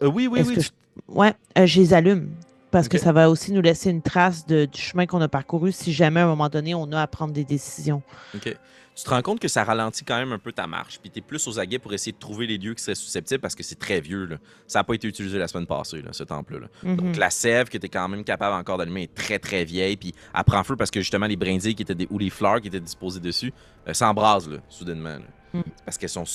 [0.02, 0.56] Euh, oui, oui, oui.
[0.56, 0.70] que je-
[1.08, 2.32] Ouais, euh, je les allume.
[2.72, 5.72] Parce que ça va aussi nous laisser une trace de- du chemin qu'on a parcouru
[5.72, 8.02] si jamais à un moment donné on a à prendre des décisions.
[8.36, 8.58] Ok.
[8.96, 11.18] Tu te rends compte que ça ralentit quand même un peu ta marche, puis tu
[11.18, 13.64] es plus aux aguets pour essayer de trouver les lieux qui seraient susceptibles parce que
[13.64, 14.26] c'est très vieux.
[14.26, 14.38] Là.
[14.68, 16.68] Ça n'a pas été utilisé la semaine passée, là, ce temple-là.
[16.84, 16.96] Mhm.
[16.98, 19.98] Donc la sève que tu es quand même capable encore d'allumer est très très vieille,
[19.98, 22.62] puis elle prend feu parce que justement les brindilles qui étaient des- ou les fleurs
[22.62, 23.52] qui étaient disposées dessus
[23.88, 25.18] euh, s'embrasent soudainement.
[25.54, 25.62] Mm.
[25.86, 26.26] Parce qu'elles sont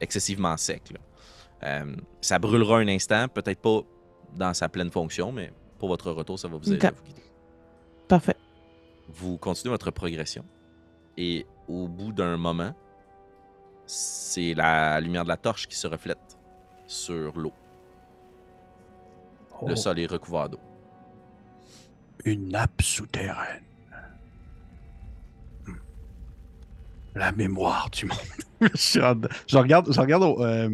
[0.00, 0.82] excessivement secs.
[1.64, 3.80] Euh, ça brûlera un instant, peut-être pas
[4.36, 6.84] dans sa pleine fonction, mais pour votre retour, ça va vous aider Ok.
[6.84, 7.22] à vous guider.
[8.06, 8.36] Parfait.
[9.08, 10.44] Vous continuez votre progression.
[11.16, 12.74] Et au bout d'un moment,
[13.86, 16.38] c'est la lumière de la torche qui se reflète
[16.86, 17.52] sur l'eau.
[19.66, 20.60] Le Oh, sol est recouvert d'eau.
[22.24, 23.62] Une nappe souterraine.
[25.66, 25.72] Hmm.
[27.14, 28.18] La mémoire du monde.
[28.74, 29.00] je,
[29.58, 30.70] regarde, je regarde euh,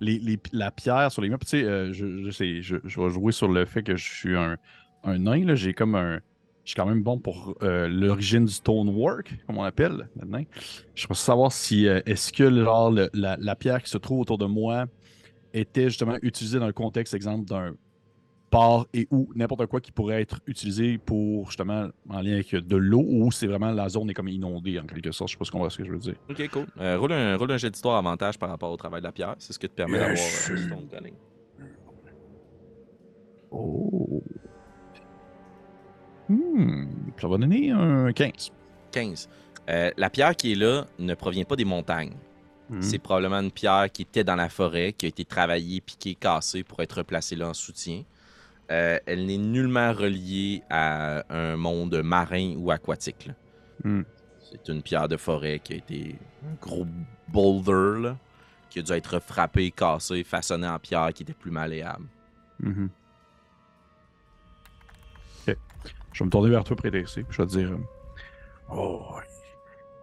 [0.00, 1.38] les- les- la pierre sur les murs.
[1.40, 4.04] Tu sais, euh, je, je sais, je, je vais jouer sur le fait que je
[4.12, 4.56] suis un,
[5.04, 5.54] un nain.
[5.54, 6.20] J'ai comme un.
[6.66, 10.42] Je suis quand même bon pour euh, l'origine du stonework, comme on appelle maintenant.
[10.96, 14.18] Je veux savoir si euh, est-ce que genre, le- la, la pierre qui se trouve
[14.18, 14.86] autour de moi
[15.54, 17.76] était justement utilisée dans le contexte, exemple, d'un
[18.50, 22.76] port et ou n'importe quoi qui pourrait être utilisé pour justement en lien avec de
[22.76, 25.30] l'eau ou c'est vraiment la zone est comme inondée en quelque sorte.
[25.30, 26.16] Je sais pas ce qu'on voit ce que je veux dire.
[26.28, 26.66] Ok, cool.
[26.80, 29.36] Euh, roule, un, roule un jet d'histoire avantage par rapport au travail de la pierre.
[29.38, 30.88] C'est ce qui te permet d'avoir euh, stone.
[33.52, 34.22] Oh.
[36.28, 36.86] Hmm,
[37.20, 38.52] ça va donner un 15.
[38.92, 39.28] 15.
[39.68, 42.14] Euh, la pierre qui est là ne provient pas des montagnes.
[42.68, 42.80] Hmm.
[42.80, 46.64] C'est probablement une pierre qui était dans la forêt, qui a été travaillée, piquée, cassée
[46.64, 48.02] pour être replacée là en soutien.
[48.72, 53.30] Euh, elle n'est nullement reliée à un monde marin ou aquatique.
[53.84, 54.02] Hmm.
[54.40, 56.86] C'est une pierre de forêt qui a été un gros
[57.28, 58.16] boulder là,
[58.70, 62.06] qui a dû être frappé, cassé, façonné en pierre qui était plus malléable.
[62.64, 62.90] Ok.
[66.16, 67.26] Je vais me tourner vers toi, Prétexé.
[67.28, 67.72] Je vais te dire.
[67.72, 67.76] euh,
[68.72, 69.02] Oh,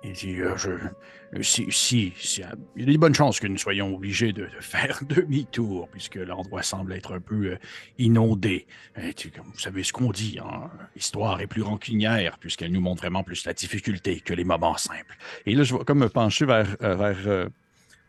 [0.04, 3.39] il dit, euh, je, euh, si, si, si, euh, il y a des bonnes chances
[3.39, 7.58] que nous soyons obligés de, de faire demi-tour, puisque l'endroit semble être un peu
[7.97, 8.67] inondé.
[8.95, 13.43] Vous savez ce qu'on dit, hein, l'histoire est plus rancunière, puisqu'elle nous montre vraiment plus
[13.45, 15.17] la difficulté que les moments simples.
[15.47, 17.49] Et là, je vais comme me pencher vers, vers,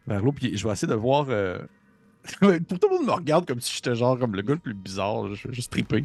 [0.07, 1.25] vers l'eau, puis je vais essayer de voir.
[2.69, 4.75] Pour tout le monde me regarde comme si j'étais genre comme le gars le plus
[4.75, 5.35] bizarre.
[5.35, 6.05] Je vais juste triper.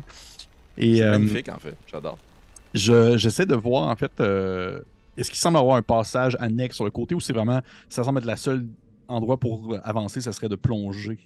[0.80, 2.18] Et euh, magnifique en fait, j'adore.
[2.74, 4.12] je- j'essaie de voir en fait.
[4.20, 4.82] euh,
[5.18, 7.60] Est-ce qu'il semble avoir un passage annexe sur le côté ou c'est vraiment.
[7.90, 8.66] Ça semble être la seule
[9.10, 11.20] endroit pour avancer, ça serait de plonger?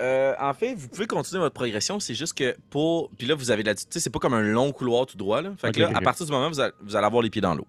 [0.00, 3.10] Euh, en fait, vous pouvez continuer votre progression, c'est juste que pour.
[3.18, 3.74] Puis là, vous avez la.
[3.74, 5.50] Tu sais, c'est pas comme un long couloir tout droit, là.
[5.58, 7.40] Fait que là, à partir du moment où vous allez, vous allez avoir les pieds
[7.42, 7.66] dans l'eau.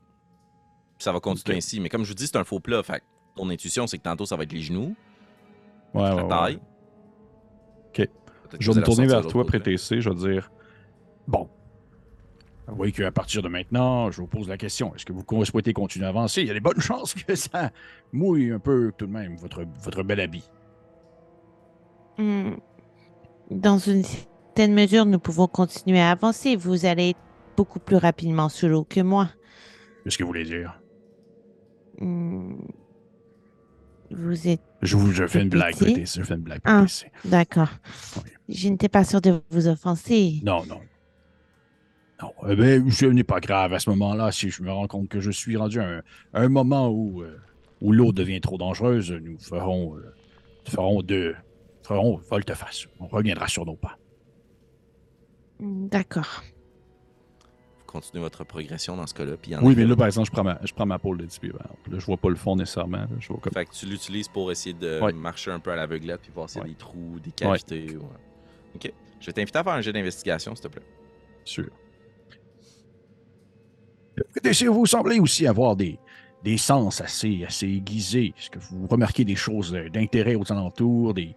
[0.99, 1.79] Puis ça va continuer ainsi.
[1.79, 2.83] Mais comme je vous dis, c'est un faux plat.
[2.83, 4.93] Fait que ton intuition, c'est que tantôt, ça va être les genoux,
[5.95, 6.29] Ouais, la ouais, ouais.
[6.29, 6.59] taille.
[7.87, 8.07] Ok.
[8.59, 9.45] Je vais me tourner vers toi.
[9.45, 10.01] Prétexé.
[10.01, 10.51] Je vais dire.
[11.27, 11.49] Bon.
[12.67, 15.73] Vous voyez qu'à partir de maintenant, je vous pose la question, est-ce que vous souhaitez
[15.73, 16.41] continuer à avancer?
[16.41, 17.71] Il y a des bonnes chances que ça
[18.13, 20.47] mouille un peu tout de même, votre, votre bel habit.
[22.19, 22.51] Hmm.
[23.49, 26.55] Dans une certaine mesure, nous pouvons continuer à avancer.
[26.55, 27.19] Vous allez être
[27.57, 29.29] beaucoup plus rapidement sous l'eau que moi.
[30.03, 30.79] Qu'est-ce que vous voulez dire?
[31.99, 32.57] Hmm.
[34.11, 36.85] Vous êtes Je vous je fais une blague, je fais une blague, Ah.
[37.25, 37.69] D'accord.
[38.17, 38.31] Oui.
[38.47, 40.41] Je n'étais pas sûre de vous offenser.
[40.43, 40.79] Non, non.
[42.21, 44.31] Non, eh ben, ce n'est pas grave à ce moment-là.
[44.31, 45.97] Si je me rends compte que je suis rendu à un,
[46.33, 47.37] à un moment où, euh,
[47.81, 50.13] où l'eau devient trop dangereuse, nous ferons, euh,
[50.67, 51.35] ferons deux,
[51.83, 52.87] ferons volte-face.
[52.99, 53.97] On reviendra sur nos pas.
[55.59, 56.43] D'accord.
[57.91, 59.35] Vous continuez votre progression dans ce cas-là.
[59.35, 61.39] Puis Oui, mais là, par exemple, je prends ma, je prends ma pôle de 10
[61.39, 61.49] pieds.
[61.49, 61.91] par exemple.
[61.91, 62.97] Là, je vois pas le fond nécessairement.
[62.97, 63.07] là.
[63.19, 63.51] Je vois comme...
[63.51, 65.11] Fait que tu l'utilises pour essayer de Ouais.
[65.11, 66.69] marcher un peu à l'aveuglette puis voir s'il y a Ouais.
[66.69, 67.97] des trous, des cavités.
[67.97, 68.05] ouais.
[68.75, 68.93] Ok.
[69.19, 70.83] Je vais t'inviter à faire un jet d'investigation, s'il te plaît.
[71.45, 71.65] sûr.
[74.31, 75.97] Prétessé, vous semblez aussi avoir des,
[76.43, 78.33] des sens assez, assez aiguisés?
[78.37, 81.35] Est-ce que vous remarquez des choses euh, d'intérêt aux alentours, des,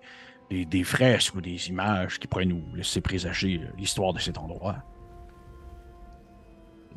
[0.50, 4.36] des, des fresques ou des images qui pourraient nous laisser présager euh, l'histoire de cet
[4.36, 4.76] endroit?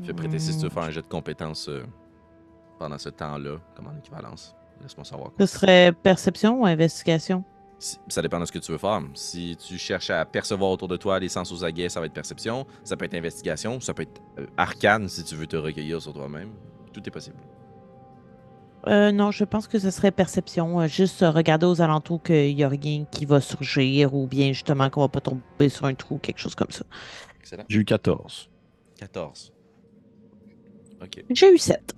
[0.04, 0.72] Fais prêter si tu veux Hmm.
[0.72, 1.84] faire un jet de compétences euh,
[2.80, 4.56] pendant ce temps-là, comme en équivalence.
[4.82, 5.32] Laisse-moi savoir.
[5.40, 7.44] Ce serait perception ou investigation?
[7.80, 9.02] Si- ça dépend de ce que tu veux faire.
[9.14, 12.14] Si tu cherches à percevoir autour de toi les sens aux aguets, ça va être
[12.14, 12.66] perception.
[12.84, 13.80] Ça peut être investigation.
[13.80, 16.50] Ça peut être euh, arcane si tu veux te recueillir sur toi-même.
[16.94, 17.38] Tout est possible.
[18.88, 20.80] Euh, non, je pense que ce serait perception.
[20.82, 24.54] euh, juste euh, regarder aux alentours qu'il n'y a rien qui va surgir ou bien
[24.54, 26.86] justement qu'on va pas tomber sur un trou, quelque chose comme ça.
[27.40, 27.64] Excellent.
[27.68, 28.50] J'ai eu 14.
[29.00, 29.52] 14.
[31.02, 31.24] Ok.
[31.30, 31.94] J'ai eu 7.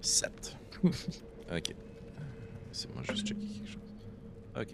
[0.00, 0.56] 7.
[0.84, 1.74] ok.
[2.72, 3.82] C'est moi juste checker quelque chose.
[4.56, 4.68] Ok.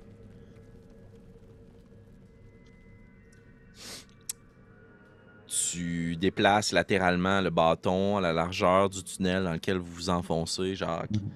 [5.49, 10.75] Tu déplaces latéralement le bâton à la largeur du tunnel dans lequel vous vous enfoncez,
[10.75, 11.31] Jacques, Mhm.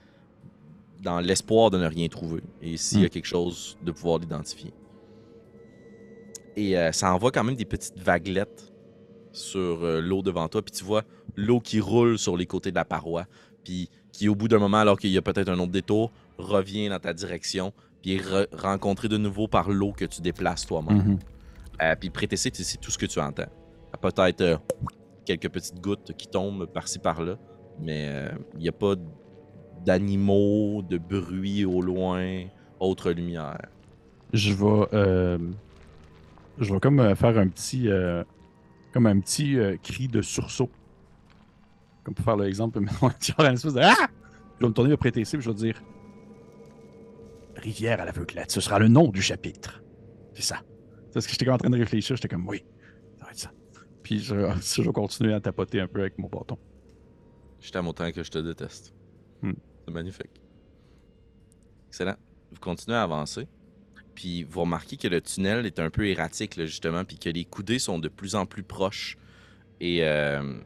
[1.03, 2.43] dans l'espoir de ne rien trouver.
[2.61, 3.11] Et s'il y a Mhm.
[3.11, 4.73] quelque chose, de pouvoir l'identifier.
[6.57, 8.70] Et euh, ça envoie quand même des petites vaguelettes
[9.33, 10.63] sur euh, l'eau devant toi.
[10.63, 11.03] Puis tu vois
[11.37, 13.27] l'eau qui roule sur les côtés de la paroi.
[13.65, 16.89] Puis qui, au bout d'un moment, alors qu'il y a peut-être un autre détour, revient
[16.89, 17.73] dans ta direction.
[18.03, 21.19] Puis est re- rencontré de nouveau par l'eau que tu déplaces toi-même.
[21.83, 23.47] Euh, puis prétessé, c'est tout ce que tu entends.
[24.01, 24.57] Peut-être euh,
[25.25, 27.37] quelques petites gouttes qui tombent par-ci par-là.
[27.79, 28.95] Mais il n'y a pas
[29.85, 32.45] d'animaux, de bruit au loin,
[32.79, 33.67] autre lumière.
[34.33, 35.39] Je vais.
[36.59, 37.89] je vais comme faire un petit.
[38.93, 40.71] Comme un petit euh, cri de sursaut.
[42.05, 44.09] Comme pour faire l'exemple, mais on va dire une espèce de Ah!
[44.59, 45.83] Je vais me tourner vers puis je vais dire
[47.57, 49.83] Rivière à l'aveuglette, ce sera le nom du chapitre.
[50.35, 50.63] C'est ça.
[51.07, 52.65] C'est parce que j'étais en train de réfléchir, j'étais comme oui,
[53.19, 53.51] ça va être ça.
[54.03, 54.35] Puis je,
[54.75, 56.59] je vais continuer à tapoter un peu avec mon bâton.
[57.61, 58.95] Je t'aime autant que je te déteste.
[59.43, 59.53] Hmm.
[59.85, 60.41] C'est magnifique.
[61.89, 62.17] Excellent.
[62.51, 63.47] Vous continuez à avancer.
[64.21, 67.47] Puis vous remarquez que le tunnel est un peu erratique, là, justement, puis que les
[67.47, 69.17] coudées sont de plus en plus proches.
[69.81, 70.59] Et euh,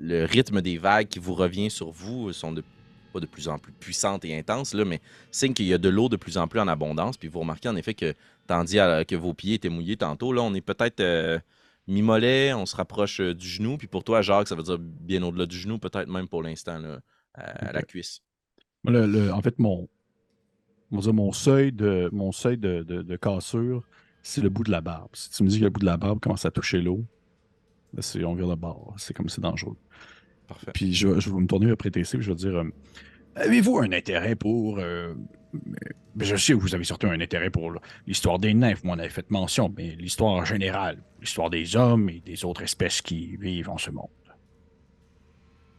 [0.00, 2.64] le rythme des vagues qui vous revient sur vous sont de,
[3.12, 5.88] pas de plus en plus puissantes et intenses, là, mais signe qu'il y a de
[5.88, 7.16] l'eau de plus en plus en abondance.
[7.16, 8.12] Puis vous remarquez en effet que,
[8.48, 11.38] tandis à- que vos pieds étaient mouillés tantôt, là, on est peut-être euh,
[11.86, 13.78] mi-mollet, on se rapproche euh, du genou.
[13.78, 16.82] Puis pour toi, Jacques, ça veut dire bien au-delà du genou, peut-être même pour l'instant,
[17.34, 18.20] à, à la cuisse.
[18.84, 19.88] Le- le- en fait, mon,
[20.92, 23.82] on va dire mon seuil de, mon seuil de, de- de cassure,
[24.22, 25.10] c'est le bout de la barbe.
[25.14, 27.04] Si tu me dis que le bout de la barbe commence à toucher l'eau,
[27.98, 28.94] c'est, on vire le bord.
[28.98, 29.76] C'est comme c'est dangereux.
[30.46, 30.70] Parfait.
[30.74, 32.70] Puis je, vais- je vais me tourner après TC puis je vais dire euh,
[33.36, 34.78] Avez-vous un intérêt pour.
[34.78, 35.14] euh,
[36.14, 37.72] mais je sais que vous avez surtout un intérêt pour
[38.06, 42.08] l'histoire des nymphes, moi on avait fait mention, mais l'histoire en général, l'histoire des hommes
[42.10, 44.08] et des autres espèces qui vivent en ce monde.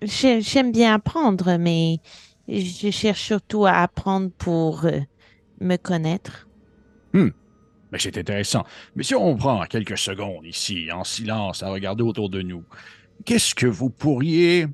[0.01, 1.97] J'ai- J'aime bien apprendre, mais
[2.59, 4.99] je cherche surtout à apprendre pour euh,
[5.59, 6.47] me connaître.
[7.91, 8.63] Mais c'est intéressant.
[8.95, 12.63] Mais si on prend quelques secondes ici, en silence, à regarder autour de nous,
[13.25, 14.67] qu'est-ce que vous pourriez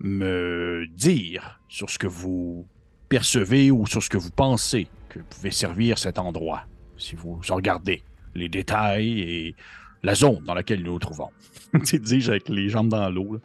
[0.00, 2.66] me dire sur ce que vous
[3.08, 6.64] percevez ou sur ce que vous pensez que pouvait servir cet endroit,
[6.96, 8.02] si vous regardez
[8.34, 9.54] les détails et
[10.02, 11.30] la zone dans laquelle nous nous trouvons?
[11.86, 13.40] tu dis-je avec les jambes dans l'eau.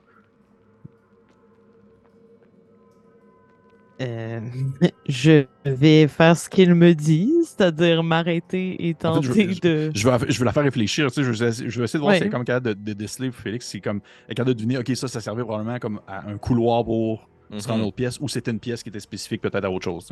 [4.01, 4.39] Euh,
[5.09, 9.91] je vais faire ce qu'il me dit, c'est-à-dire m'arrêter et En fait, je- tenter de.
[9.93, 11.07] Je vais, je vais la faire réfléchir.
[11.07, 12.17] tu sais, Je vais, essayer- je vais essayer de voir Ouais.
[12.17, 13.67] si elle est comme capable de, de déceler Félix.
[13.67, 16.38] Si comme, elle est capable de deviner, OK, ça, ça servait probablement comme à un
[16.38, 17.79] couloir pour se rendre à Mhm.
[17.81, 20.07] une autre pièce ou c'était une pièce qui était spécifique peut-être à autre chose.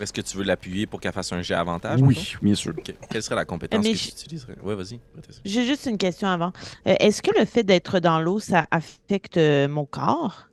[0.00, 2.00] Est-ce que tu veux l'appuyer pour qu'elle fasse un jet avantage?
[2.02, 2.72] Oui, bien sûr.
[3.08, 4.56] Quelle serait la compétence mais que tu utiliserais?
[4.62, 4.98] Ouais, vas-y.
[5.44, 6.52] J'ai juste une question avant.
[6.88, 10.48] Euh, Est-ce que le fait d'être dans l'eau, ça affecte euh, mon corps,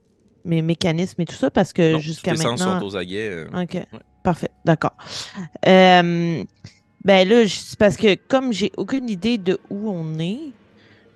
[0.47, 1.51] mes mécanismes et tout ça?
[1.51, 2.79] Parce que jusqu'à tous tes sens maintenant.
[2.79, 3.29] sont aux aguets.
[3.29, 3.77] euh, OK.
[4.23, 4.49] Parfait.
[4.65, 4.95] D'accord.
[5.67, 6.43] Euh,
[7.03, 10.39] ben là, c'est parce que comme j'ai aucune idée de où on est,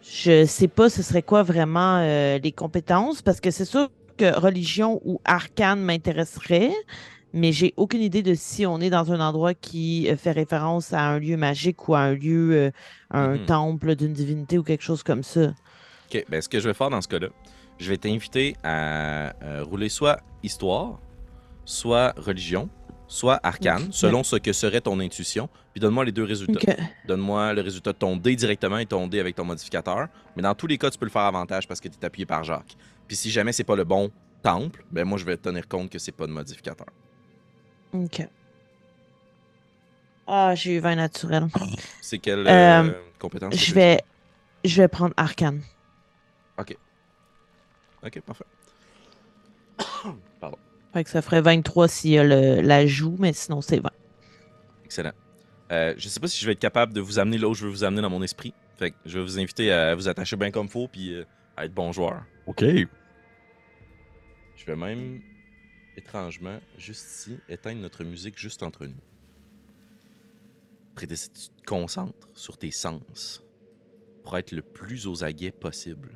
[0.01, 4.33] je sais pas ce serait quoi vraiment euh, les compétences parce que c'est sûr que
[4.39, 6.71] religion ou arcane m'intéresserait,
[7.33, 11.01] mais j'ai aucune idée de si on est dans un endroit qui fait référence à
[11.01, 12.71] un lieu magique ou à un lieu,
[13.11, 13.45] un Mhm.
[13.45, 15.53] temple d'une divinité ou quelque chose comme ça.
[16.13, 17.27] Ok, ben ce que je vais faire dans ce cas-là,
[17.81, 20.99] je vais t'inviter à euh, rouler soit histoire,
[21.65, 22.69] soit religion,
[23.07, 25.49] soit arcane, selon ce que serait ton intuition.
[25.73, 26.73] Puis donne-moi les deux résultats.
[27.07, 30.07] Donne-moi le résultat de ton dé directement et ton dé avec ton modificateur.
[30.35, 32.25] Mais dans tous les cas, tu peux le faire avantage parce que tu es appuyé
[32.25, 32.77] par Jacques.
[33.07, 34.11] Puis si jamais c'est pas le bon
[34.43, 36.87] temple, ben moi je vais tenir compte que c'est pas de modificateur.
[37.93, 38.27] OK.
[40.27, 41.47] Ah, j'ai eu 20 naturel.
[42.01, 44.01] C'est quelle Euh, euh, compétence vais,
[44.63, 45.61] je vais prendre arcane.
[46.59, 46.77] Ok,
[48.25, 48.45] parfait.
[50.93, 53.89] Fait que ça ferait 23 s'il y a le, l'ajout, mais sinon c'est 20.
[54.83, 55.13] Excellent.
[55.71, 57.63] Euh, je sais pas si je vais être capable de vous amener là où je
[57.63, 58.53] veux vous amener dans mon esprit.
[58.77, 61.23] Fait que je vais vous inviter à vous attacher bien comme faut puis euh,
[61.55, 62.23] à être bon joueur.
[62.45, 62.61] OK.
[62.61, 65.21] Je vais même,
[65.95, 68.99] étrangement, juste ici, éteindre notre musique juste entre nous.
[70.93, 73.41] Prédé- tu te concentres sur tes sens
[74.23, 76.11] pour être le plus aux aguets possible.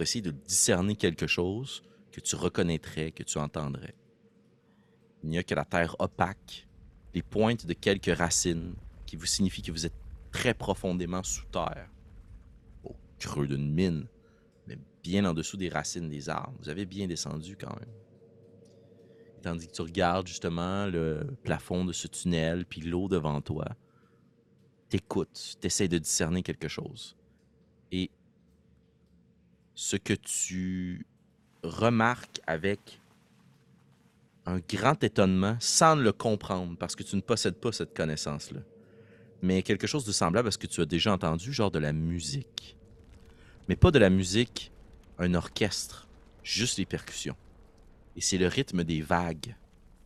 [0.00, 1.82] Essayer de discerner quelque chose
[2.12, 3.94] que tu reconnaîtrais, que tu entendrais.
[5.22, 6.68] Il n'y a que la terre opaque,
[7.14, 8.74] les pointes de quelques racines
[9.06, 9.96] qui vous signifient que vous êtes
[10.30, 11.88] très profondément sous terre,
[12.84, 14.06] au creux d'une mine,
[14.66, 16.56] mais bien en dessous des racines des arbres.
[16.60, 17.94] Vous avez bien descendu quand même.
[19.42, 23.64] Tandis que tu regardes justement le plafond de ce tunnel, puis l'eau devant toi,
[24.88, 27.16] t'écoutes, t'essayes de discerner quelque chose.
[27.92, 28.10] Et
[29.76, 31.06] ce que tu
[31.62, 32.98] remarques avec
[34.46, 38.60] un grand étonnement, sans le comprendre, parce que tu ne possèdes pas cette connaissance-là,
[39.42, 41.92] mais quelque chose de semblable à ce que tu as déjà entendu, genre de la
[41.92, 42.76] musique.
[43.68, 44.72] Mais pas de la musique,
[45.18, 46.08] un orchestre,
[46.42, 47.36] juste les percussions.
[48.16, 49.56] Et c'est le rythme des vagues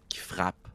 [0.08, 0.68] qui frappent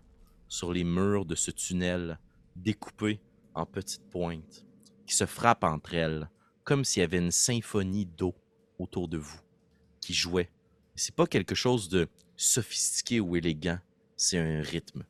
[0.48, 2.18] sur les murs de ce tunnel
[2.56, 3.20] découpé
[3.56, 4.66] en petites pointes,
[5.06, 6.30] qui se frappent entre elles,
[6.64, 8.34] comme s'il y avait une symphonie d'eau
[8.80, 9.40] autour de vous,
[10.02, 10.50] qui jouait.
[10.96, 13.80] C'est pas quelque chose de sophistiqué ou élégant,
[14.16, 15.04] c'est un rythme.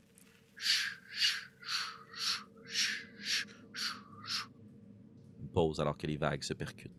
[5.40, 6.92] Une pause alors que les vagues se percutent.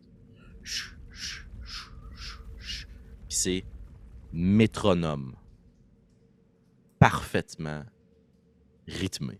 [3.29, 3.65] C'est
[4.31, 5.35] métronome.
[6.99, 7.85] Parfaitement
[8.87, 9.39] rythmé.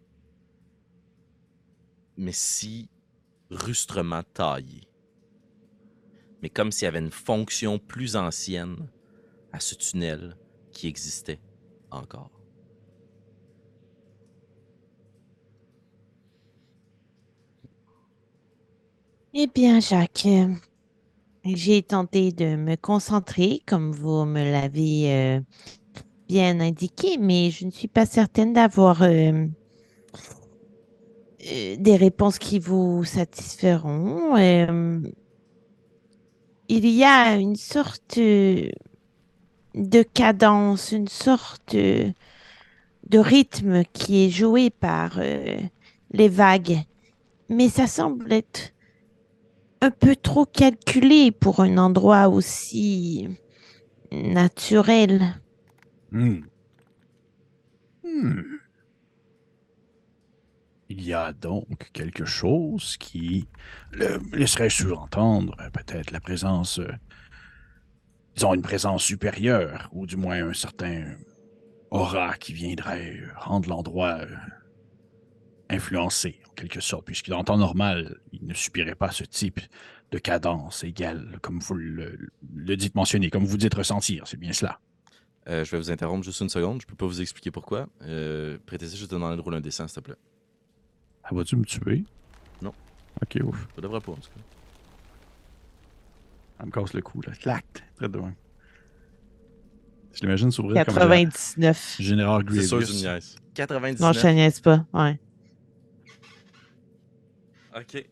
[2.18, 2.90] Mais si
[3.50, 4.87] rustrement taillé.
[6.42, 8.88] Mais comme s'il y avait une fonction plus ancienne
[9.52, 10.36] à ce tunnel
[10.72, 11.40] qui existait
[11.92, 12.32] encore.
[19.34, 20.28] Eh bien, Jacques,
[21.46, 25.40] j'ai tenté de me concentrer, comme vous me l'avez euh,
[26.28, 29.46] bien indiqué, mais je ne suis pas certaine d'avoir euh,
[31.52, 34.36] euh, des réponses qui vous satisferont.
[36.70, 38.70] Il y a une sorte euh,
[39.74, 42.12] de cadence, une sorte euh,
[43.10, 45.58] de rythme qui est joué par euh,
[46.12, 46.80] les vagues,
[47.48, 48.74] mais ça semble être
[49.80, 53.30] un peu trop calculé pour un endroit aussi
[54.12, 55.22] naturel.
[56.12, 56.42] Hmm.
[58.04, 58.42] Hmm.
[60.90, 63.48] Il y a donc quelque chose qui
[63.92, 66.92] le laisserait sous-entendre euh, peut-être la présence, euh,
[68.36, 71.16] disons une présence supérieure, ou du moins un certain
[71.92, 74.36] aura qui viendrait rendre l'endroit euh,
[75.70, 79.60] influencé, en quelque sorte, puisqu'en temps normal, il ne subirait pas ce type
[80.12, 84.54] de cadence égale, comme vous le, le dites mentionner, comme vous dites ressentir, c'est bien
[84.54, 84.80] cela.
[85.50, 86.82] Je vais vous interrompre juste une seconde.
[86.82, 87.88] Je peux pas vous expliquer pourquoi.
[88.02, 90.18] Euh, prêtez ça, je vais te demander de rouler un dessin, s'il te plaît.
[91.30, 92.06] Ah, vas-tu me tuer?
[92.62, 92.74] Non.
[93.22, 93.68] Ok, ouf.
[93.76, 94.42] Ça devrait pas, en tout cas.
[96.60, 97.34] Elle me casse le cou, là.
[97.34, 97.66] Clac!
[97.98, 98.34] Très loin.
[100.14, 101.96] Je l'imagine s'ouvrir comme Gé- 99.
[102.00, 102.92] Général C'est sûr, Grievous.
[102.94, 103.36] c'est une niaise.
[103.54, 104.00] 99.
[104.00, 104.86] Non, je te niaise pas.
[104.94, 105.20] Ouais.
[107.76, 108.06] OK.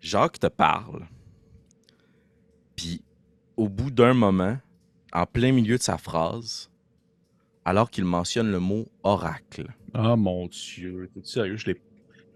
[0.00, 1.06] Jacques te parle.
[2.76, 3.02] Puis,
[3.56, 4.56] au bout d'un moment,
[5.12, 6.70] en plein milieu de sa phrase,
[7.64, 11.10] alors qu'il mentionne le mot oracle, Ah, mon Dieu.
[11.14, 11.56] T'es sérieux?
[11.56, 11.72] Je.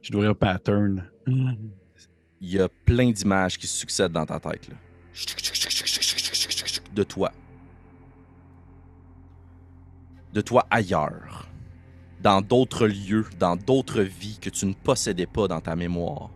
[0.02, 1.10] Je dois lire pattern.
[1.26, 1.72] il
[2.40, 4.68] y a plein d'images qui succèdent dans ta tête.
[4.68, 4.76] Là.
[6.94, 7.32] De toi.
[10.32, 11.48] De toi ailleurs.
[12.20, 16.30] Dans d'autres lieux, dans d'autres vies que tu ne possédais pas dans ta mémoire.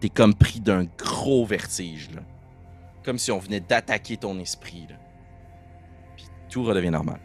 [0.00, 2.10] T'es comme pris d'un gros vertige.
[2.14, 2.22] Là.
[3.04, 4.86] Comme si on venait d'attaquer ton esprit.
[4.88, 4.96] Là.
[6.16, 7.20] Puis tout redevient normal.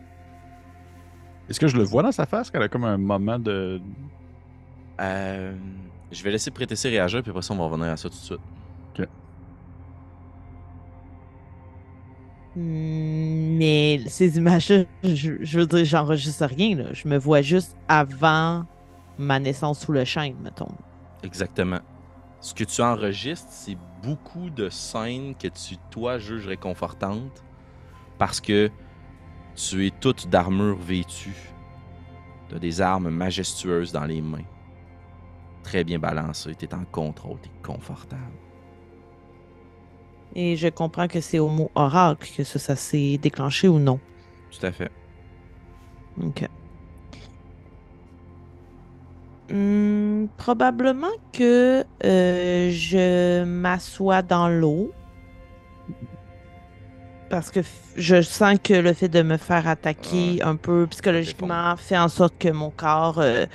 [1.50, 3.82] Est-ce que je le vois dans sa face qu'elle a comme un moment de.
[5.02, 5.56] Euh,
[6.12, 8.22] je vais laisser prêter réagir, puis après ça, on va revenir à ça tout de
[8.22, 8.42] suite.
[12.56, 16.76] Hmm, Mais ces images-là, je, je veux dire, j'enregistre rien.
[16.78, 16.94] Là.
[16.94, 18.66] Je me vois juste avant
[19.18, 20.78] ma naissance sous le chêne, mettons.
[21.24, 21.80] Exactement.
[22.40, 27.44] Ce que tu enregistres, c'est beaucoup de scènes que tu, toi, juges réconfortantes
[28.18, 28.72] parce que
[29.56, 31.36] tu es toute d'armure vêtue.
[32.50, 34.46] Tu as des armes majestueuses dans les mains.
[35.64, 38.22] Très bien balancées, tu es en contrôle, tu es confortable.
[40.36, 44.00] Et je comprends que c'est au mot oracle que ça, ça s'est déclenché ou non.
[44.52, 44.92] Tout à fait.
[46.22, 46.48] Ok.
[49.50, 54.92] Hmm, probablement que euh, je m'assois dans l'eau.
[57.30, 57.62] Parce que
[57.96, 62.36] je sens que le fait de me faire attaquer un peu psychologiquement fait en sorte
[62.38, 63.46] que mon corps euh,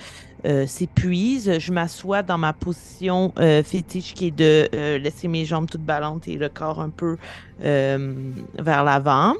[0.44, 1.58] euh, s'épuise.
[1.58, 6.26] Je m'assois dans ma position euh, fétiche qui est de laisser mes jambes toutes ballantes
[6.26, 7.16] et le corps un peu
[7.60, 9.34] vers l'avant.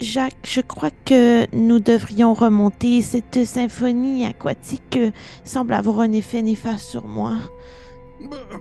[0.00, 3.00] Jacques, je crois que nous devrions remonter.
[3.00, 4.98] Cette symphonie aquatique
[5.44, 7.36] semble avoir un effet néfaste sur moi.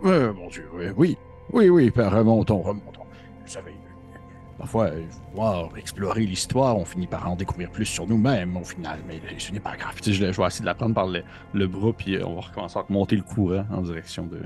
[0.05, 1.17] Euh, mon Dieu, oui, oui,
[1.51, 3.05] oui, oui, remontons, remontons.
[3.45, 3.73] Vous savez,
[4.57, 4.89] parfois,
[5.33, 9.51] voir, explorer l'histoire, on finit par en découvrir plus sur nous-mêmes au final, mais ce
[9.51, 9.95] n'est pas grave.
[10.01, 11.23] Tu sais, je, je vais essayer de la prendre par le,
[11.53, 14.39] le bras, puis on va recommencer à remonter le courant en direction de.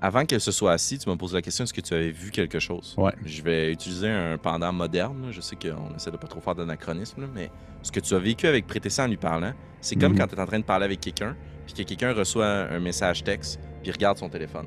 [0.00, 2.30] Avant qu'elle se soit assise, tu m'as posé la question est-ce que tu avais vu
[2.30, 2.94] quelque chose?
[2.98, 3.14] Ouais.
[3.24, 5.22] Je vais utiliser un pendant moderne.
[5.26, 5.32] là.
[5.32, 7.50] Je sais qu'on essaie de pas trop faire d'anachronisme, là, mais
[7.82, 10.18] ce que tu as vécu avec Prétessa en lui parlant, c'est comme Mhm.
[10.18, 12.78] quand tu es en train de parler avec quelqu'un, puis que quelqu'un reçoit un, un
[12.80, 14.66] message texte, puis il regarde son téléphone.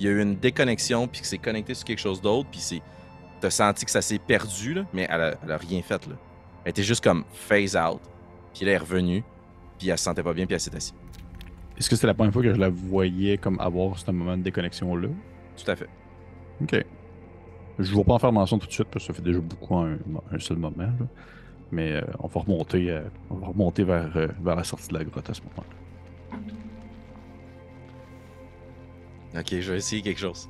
[0.00, 2.60] Il y a eu une déconnexion, puis que c'est connecté sur quelque chose d'autre, puis
[2.60, 2.82] c'est.
[3.40, 6.06] T'as senti que ça s'est perdu, là, mais elle a, elle a rien fait.
[6.06, 6.14] Là.
[6.64, 8.00] Elle était juste comme phase out,
[8.52, 9.22] puis elle est revenue,
[9.78, 10.94] puis elle se sentait pas bien, puis elle s'est assise.
[11.78, 14.42] Est-ce que c'était la première fois que je la voyais comme avoir ce moment de
[14.42, 15.08] déconnexion-là?
[15.56, 15.88] Tout à fait.
[16.62, 16.84] Ok.
[17.78, 19.40] Je ne vais pas en faire mention tout de suite parce que ça fait déjà
[19.40, 19.98] beaucoup en un,
[20.32, 20.76] un seul moment.
[20.78, 21.06] là.
[21.72, 24.94] Mais euh, on va remonter, euh, on va remonter vers, euh, vers la sortie de
[24.94, 25.76] la grotte à ce moment-là.
[29.36, 30.48] Ok, je vais essayer quelque chose.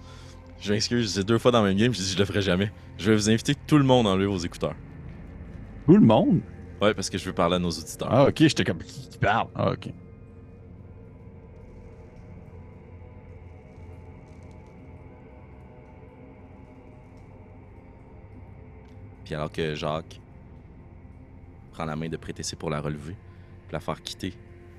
[0.60, 2.70] Je m'excuse, c'est deux fois dans le même game, je dis je le ferai jamais.
[2.98, 4.74] Je vais vous inviter tout le monde en lieu aux écouteurs.
[5.86, 6.40] Tout le monde?
[6.80, 8.08] Ouais, parce que je veux parler à nos auditeurs.
[8.10, 8.78] Ah, ok, j'étais comme.
[8.78, 9.48] Qui qui parle?
[9.54, 9.92] Ah, ok.
[19.24, 20.20] Puis alors que Jacques
[21.72, 23.16] prend la main de Prétessé pour la relever,
[23.66, 24.34] puis la faire quitter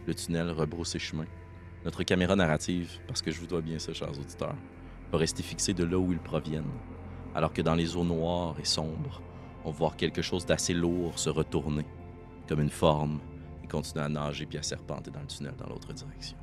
[0.05, 1.25] le tunnel, rebrousser chemin,
[1.83, 4.55] notre caméra narrative, parce que je vous dois bien ça, chers auditeurs,
[5.11, 6.63] va rester fixée de là où ils proviennent,
[7.35, 9.21] alors que dans les eaux noires et sombres,
[9.63, 11.85] on va voir quelque chose d'assez lourd se retourner,
[12.47, 13.19] comme une forme,
[13.63, 16.37] et continuer à nager puis à serpenter dans le tunnel dans l'autre direction.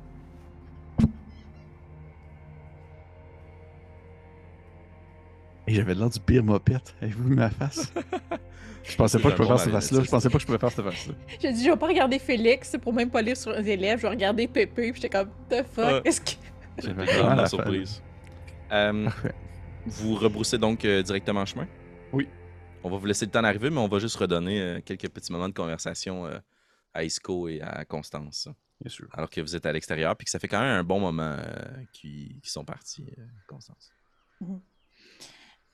[5.69, 6.95] Et j'avais l'air du pire mopette.
[7.01, 7.93] Avez-vous vu ma face?
[8.83, 10.01] Je pensais pas que je pouvais faire cette face-là.
[10.03, 11.13] Je pensais pas que je pouvais faire cette face-là.
[11.41, 13.99] J'ai dit, je vais pas regarder Félix pour même pas lire sur les élèves.
[13.99, 14.91] Je vais regarder Pépé.
[14.91, 16.31] Puis j'étais comme, the fuck, est-ce que.
[16.79, 18.01] J'avais Vraiment la surprise.
[18.71, 19.35] Euh, Parfait.
[19.85, 21.67] vous rebroussez donc euh, directement chemin?
[22.13, 22.27] Oui.
[22.83, 25.31] On va vous laisser le temps d'arriver, mais on va juste redonner euh, quelques petits
[25.31, 26.39] moments de conversation euh,
[26.93, 28.47] à Isco et à Constance,
[28.79, 29.07] Bien sûr.
[29.11, 31.35] alors que vous êtes à l'extérieur, puis que ça fait quand même un bon moment
[31.37, 33.91] euh, qu'ils sont partis, euh, Constance.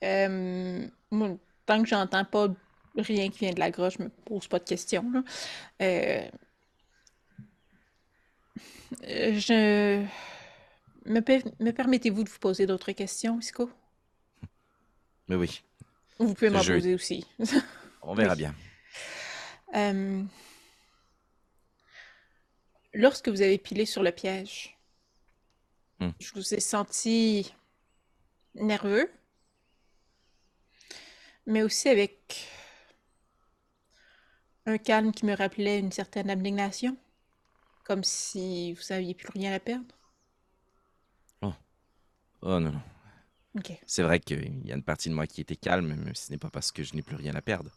[0.04, 2.48] Euh, moi, tant que j'entends pas
[2.96, 5.10] rien qui vient de la grotte, je me pose pas de questions.
[5.12, 5.22] là.
[5.82, 6.28] Euh,
[9.02, 10.04] je.
[11.06, 13.70] Me, per- me permettez-vous de vous poser d'autres questions, Isco?
[15.28, 15.62] Mais oui,
[16.18, 17.26] Vous pouvez m'en Je- poser aussi.
[18.02, 18.38] on verra Oui.
[18.38, 18.54] bien.
[19.74, 20.22] Euh,
[22.98, 24.74] Lorsque vous avez pilé sur le piège,
[26.00, 26.10] Hmm.
[26.18, 27.52] je vous ai senti
[28.54, 29.10] nerveux,
[31.46, 32.48] mais aussi avec
[34.66, 36.96] un calme qui me rappelait une certaine abnégation,
[37.84, 39.96] comme si vous n'aviez plus rien à perdre.
[42.42, 42.80] Oh non, non.
[43.56, 43.72] Ok.
[43.86, 46.38] C'est vrai qu'il y a une partie de moi qui était calme, mais ce n'est
[46.38, 47.70] pas parce que je n'ai plus rien à perdre.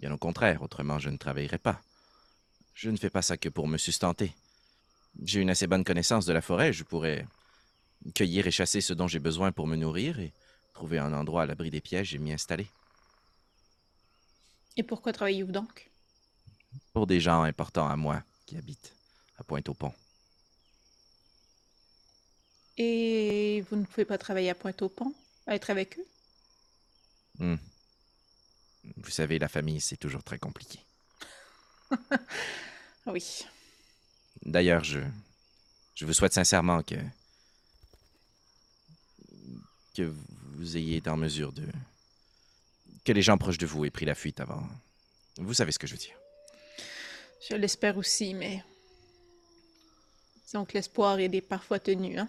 [0.00, 1.80] Bien au contraire, autrement je ne travaillerais pas.
[2.74, 4.32] Je ne fais pas ça que pour me sustenter.
[5.24, 7.26] J'ai une assez bonne connaissance de la forêt, je pourrais
[8.14, 10.32] cueillir et chasser ce dont j'ai besoin pour me nourrir et
[10.72, 12.66] trouver un endroit à l'abri des pièges et m'y installer.
[14.76, 15.90] Et pourquoi travaillez-vous donc?
[16.92, 18.94] Pour des gens importants à moi qui habitent
[19.38, 19.92] à Pointe-au-Pont.
[22.78, 25.14] Et vous ne pouvez pas travailler à Pointe-au-Pont,
[25.46, 26.06] être avec eux?
[27.38, 27.56] Hmm.
[28.96, 30.80] Vous savez, la famille, c'est toujours très compliqué.
[33.06, 33.44] Oui.
[34.44, 35.00] D'ailleurs, je,
[35.96, 36.94] je vous souhaite sincèrement que,
[39.94, 40.02] que
[40.54, 41.66] vous ayez été en mesure de...
[43.04, 44.62] que les gens proches de vous aient pris la fuite avant.
[45.38, 46.16] Vous savez ce que je veux dire.
[47.48, 48.62] Je l'espère aussi, mais...
[50.46, 52.28] Disons que l'espoir est des parfois tenu, hein?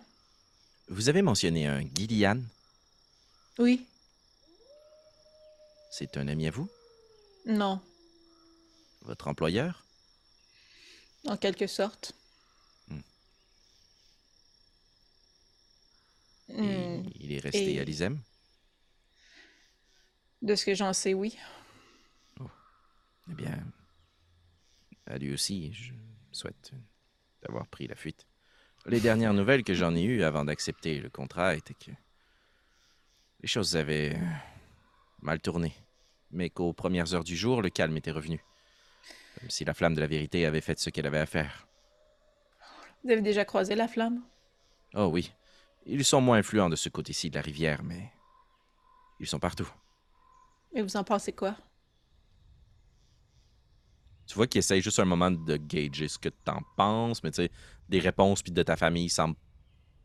[0.88, 2.39] Vous avez mentionné un Gillian?
[3.59, 3.86] Oui?
[5.91, 6.69] C'est un ami à vous?
[7.45, 7.80] Non,
[9.03, 9.84] Votre employeur?
[11.28, 12.13] En quelque sorte.
[12.88, 12.99] Hmm.
[16.49, 18.19] Et Hmm, Il est resté Et- à l'ISEM?
[20.44, 21.38] De ce que j'en sais, oui.
[23.32, 23.58] Eh bien,
[25.08, 25.94] à lui aussi, je
[26.34, 26.74] souhaite
[27.41, 28.28] d'avoir pris la fuite.
[28.86, 31.91] Les dernières nouvelles que j'en ai eues avant d'accepter le contrat étaient que
[33.39, 34.20] les choses avaient
[35.22, 35.74] mal tourné,
[36.32, 38.44] mais qu'aux premières heures du jour, le calme était revenu.
[39.39, 41.66] Comme si la flamme de la vérité avait fait ce qu'elle avait à faire.
[43.06, 44.22] Vous avez déjà croisé la flamme?
[44.94, 45.32] Oh oui,
[45.86, 48.12] ils sont moins influents de ce côté-ci de la rivière, mais
[49.22, 49.72] ils sont partout.
[50.74, 51.55] Et vous en pensez quoi?
[54.26, 57.43] Tu vois qu'il essaye juste un moment de gager ce que t'en penses, mais tu
[57.43, 57.51] sais,
[57.89, 59.36] des réponses puis de ta famille semblent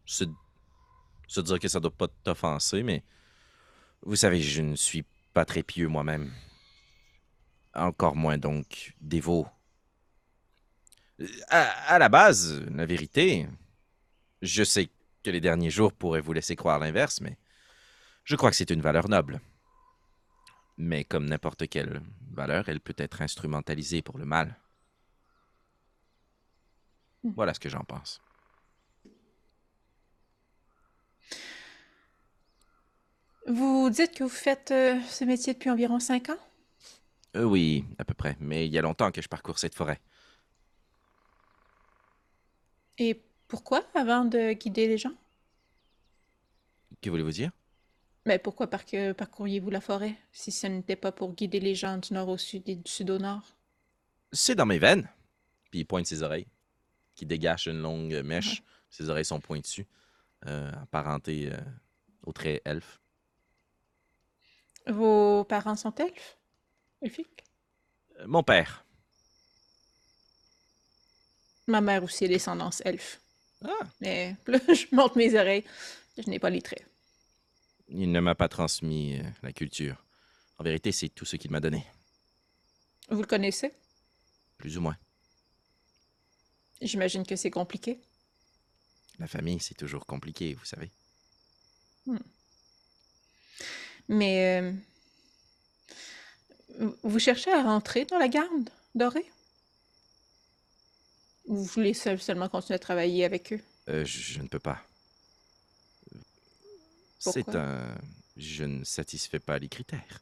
[0.04, 0.24] se,
[1.40, 3.04] dire que ça doit pas t'offenser, mais
[4.02, 6.32] vous savez, je ne suis pas très pieux moi-même.
[7.74, 9.46] Encore moins donc dévot.
[11.48, 13.46] À, à la base, la vérité,
[14.42, 14.88] je sais
[15.22, 17.38] que les derniers jours pourraient vous laisser croire l'inverse, mais
[18.24, 19.40] je crois que c'est une valeur noble.
[20.78, 22.00] Mais comme n'importe quelle
[22.30, 24.56] valeur, elle peut être instrumentalisée pour le mal.
[27.24, 27.32] Hmm.
[27.34, 28.20] Voilà ce que j'en pense.
[33.48, 36.38] Vous dites que vous faites euh, ce métier depuis environ cinq ans?
[37.34, 38.36] Euh, oui, à peu près.
[38.40, 40.00] Mais il y a longtemps que je parcours cette forêt.
[42.98, 45.14] Et pourquoi avant de guider les gens?
[47.00, 47.50] Que voulez-vous dire?
[48.26, 52.28] Mais pourquoi parcouriez-vous la forêt si ce n'était pas pour guider les gens du nord
[52.28, 53.56] au sud et du sud au nord?
[54.32, 55.08] C'est dans mes veines.
[55.70, 56.46] Puis il pointe ses oreilles,
[57.14, 58.62] qui dégagent une longue mèche.
[58.90, 59.86] Ses oreilles sont pointues,
[60.46, 61.60] euh, apparentées euh,
[62.24, 63.00] au trait elfe.
[64.86, 66.38] Vos parents sont elfes?
[67.02, 67.44] Elfiques?
[68.18, 68.84] Euh, mon père.
[71.66, 73.20] Ma mère aussi est descendance elfe.
[73.64, 75.64] Ah, Mais là, je monte mes oreilles.
[76.16, 76.87] Je n'ai pas les traits.
[77.88, 80.04] Il ne m'a pas transmis euh, la culture.
[80.58, 81.86] En vérité, c'est tout ce qu'il m'a donné,
[83.10, 83.72] Vous le connaissez?
[84.58, 84.96] plus ou moins.
[86.82, 88.00] J'imagine que c'est compliqué.
[89.18, 90.90] La famille, c'est toujours compliqué, vous savez.
[94.08, 94.72] Mais euh,
[97.02, 99.30] vous cherchez à rentrer dans la garde dorée?
[101.46, 103.60] Ou vous voulez seul- seulement continuer à travailler avec eux?
[103.88, 104.87] Euh, je, je ne peux pas.
[107.32, 107.94] C'est un...
[108.36, 110.20] Je ne satisfais pas les critères.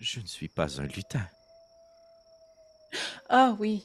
[0.00, 1.26] Je ne suis pas un lutin.
[3.28, 3.84] Ah oui.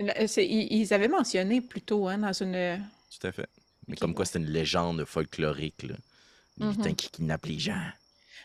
[0.00, 2.84] Là, c'est- Ils ils avaient mentionné plus tôt hein, dans une.
[3.10, 3.48] Tout à fait.
[3.88, 4.26] Mais Ok, comme quoi, ouais.
[4.26, 5.96] c'est une légende folklorique, là.
[6.58, 7.80] Le lutin qui kidnappe les gens.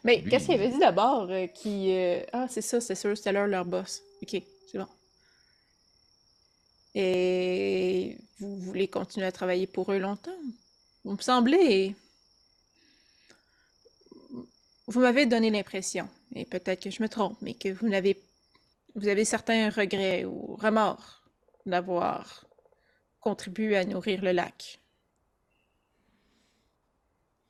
[0.03, 1.91] Mais Lui, qu'est-ce qu'il il- avait dit d'abord euh, qui.
[1.93, 4.01] euh, Ah, c'est ça, c'est sûr, c'était leur, leur boss.
[4.21, 4.41] Ok,
[4.71, 4.87] c'est bon.
[6.93, 10.31] Et vous voulez continuer à travailler pour eux longtemps?
[11.03, 11.95] Vous me semblez.
[14.87, 18.21] Vous m'avez donné l'impression, et peut-être que je me trompe, mais que vous n'avez.
[18.95, 21.23] Vous avez certains regrets ou remords
[21.65, 22.45] d'avoir
[23.19, 24.79] contribué à nourrir le lac.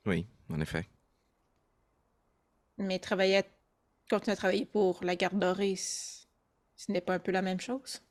[0.06, 0.86] Oui, en effet.
[2.78, 3.42] Mais travailler
[4.12, 8.02] continuer à travailler pour la garde dorée, ce n'est pas un peu la même chose?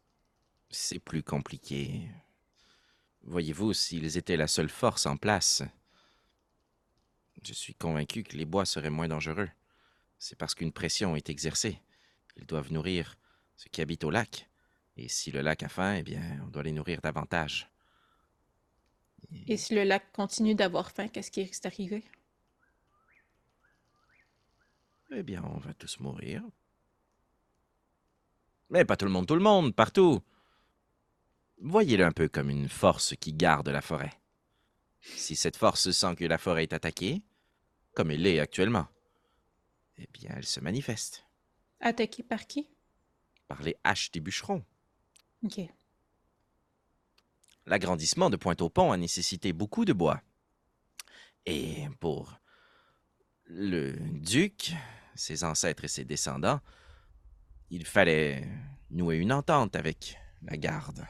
[0.69, 2.09] C'est plus compliqué.
[3.23, 5.61] Voyez-vous, s'ils étaient la seule force en place,
[7.43, 9.49] je suis convaincu que les bois seraient moins dangereux.
[10.19, 11.79] C'est parce qu'une pression est exercée.
[12.37, 13.17] Ils doivent nourrir
[13.55, 14.49] ceux qui habitent au lac.
[14.97, 17.69] Et si le lac a faim, eh bien, on doit les nourrir davantage.
[19.47, 22.03] Et si le lac continue d'avoir faim, qu'est-ce qui est arrivé?
[25.11, 26.43] Eh bien, on va tous mourir.
[28.69, 30.21] Mais pas tout le monde, tout le monde, partout.
[31.59, 34.13] Voyez-le un peu comme une force qui garde la forêt.
[35.01, 37.21] Si cette force sent que la forêt est attaquée,
[37.93, 38.87] comme elle l'est actuellement,
[39.97, 41.25] eh bien, elle se manifeste
[41.79, 42.69] Attaqué par qui?
[43.47, 44.63] par les haches des bûcherons.
[45.43, 45.59] Ok.
[47.65, 50.21] L'agrandissement de Pointe-au-Pont a nécessité beaucoup de bois.
[51.45, 52.39] Et pour
[53.45, 54.73] le duc,
[55.15, 56.61] ses ancêtres et ses descendants,
[57.69, 58.47] il fallait
[58.89, 61.05] nouer une entente avec la garde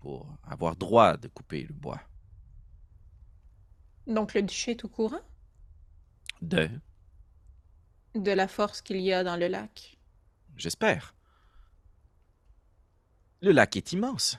[0.00, 2.00] pour avoir droit de couper le bois.
[4.06, 5.22] Donc le duché est au courant?
[6.42, 6.70] De,
[8.14, 9.98] de la force qu'il y a dans le lac.
[10.56, 11.14] j'espère.
[13.42, 14.38] Le lac est immense.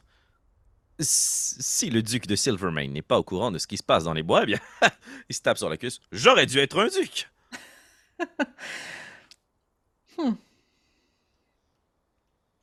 [1.00, 4.14] Si le duc de Silvermane n'est pas au courant de ce qui se passe dans
[4.14, 4.60] les bois, eh bien,
[5.30, 6.00] il se tape sur la cuisse.
[6.12, 7.30] J'aurais dû être un duc.
[10.18, 10.34] Hmm.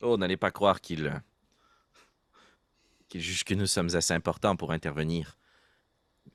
[0.01, 1.19] Oh, n'allez pas croire qu'il euh,
[3.09, 5.37] qu'il juge que nous sommes assez importants pour intervenir.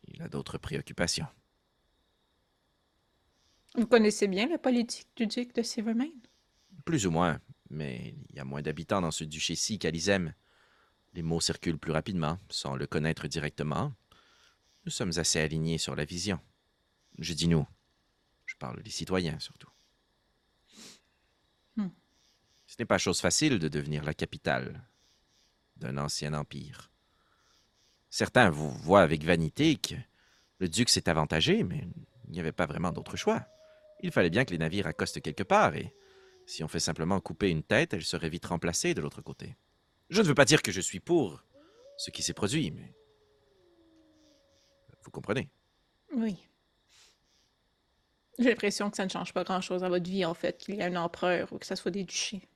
[0.09, 1.29] Il a d'autres préoccupations.
[3.77, 6.11] Vous connaissez bien la politique du duc de Silvermane?
[6.85, 10.33] Plus ou moins, mais il y a moins d'habitants dans ce duché-ci qu'à Lisem.
[11.15, 13.93] Les mots circulent plus rapidement, sans le connaître directement.
[14.85, 16.39] Nous sommes assez alignés sur la vision.
[17.19, 17.67] Je dis nous.
[18.47, 19.71] Je parle des citoyens, surtout.
[21.77, 21.89] Hmm.
[22.67, 24.85] Ce n'est pas chose facile de devenir la capitale
[25.77, 26.91] d'un ancien empire.
[28.09, 29.97] Certains vous voient avec vanité que
[30.61, 31.85] le duc s'est avantagé, mais
[32.27, 33.49] il n'y avait pas vraiment d'autre choix.
[34.05, 35.95] Il fallait bien que les navires accostent quelque part, et
[36.45, 39.57] si on fait simplement couper une tête, elle serait vite remplacée de l'autre côté.
[40.11, 41.43] Je ne veux pas dire que je suis pour
[41.97, 42.95] ce qui s'est produit, mais...
[45.05, 45.49] Vous comprenez
[46.13, 46.37] Oui.
[48.39, 50.83] J'ai l'impression que ça ne change pas grand-chose à votre vie, en fait, qu'il y
[50.83, 52.47] a un empereur ou que ça soit des duchés.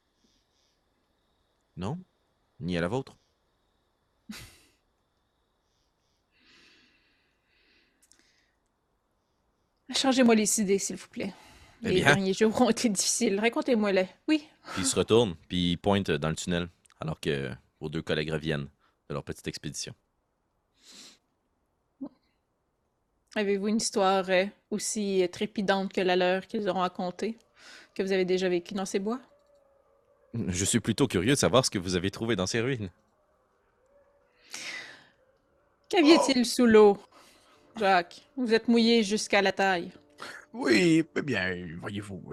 [1.78, 1.98] Non
[2.60, 3.16] Ni à la vôtre
[9.94, 11.32] Changez-moi les idées, s'il vous plaît.
[11.82, 12.04] Eh les bien.
[12.06, 13.38] derniers jours ont été difficiles.
[13.40, 14.08] Racontez-moi-les.
[14.26, 14.46] Oui.
[14.72, 16.68] Puis il se retourne, puis il pointe dans le tunnel,
[17.00, 18.68] alors que vos deux collègues reviennent
[19.08, 19.94] de leur petite expédition.
[23.34, 27.36] Avez-vous une histoire euh, aussi trépidante que la leur qu'ils auront à conter,
[27.94, 29.20] que vous avez déjà vécu dans ces bois?
[30.34, 32.90] Je suis plutôt curieux de savoir ce que vous avez trouvé dans ces ruines.
[35.88, 36.98] Qu'aviez-il sous l'eau?
[37.78, 39.92] Jacques, vous êtes mouillé jusqu'à la taille.
[40.52, 42.32] Oui, eh bien, voyez-vous,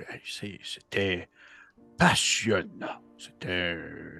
[0.63, 1.29] c'était
[1.97, 3.01] passionnant.
[3.17, 4.19] C'était euh,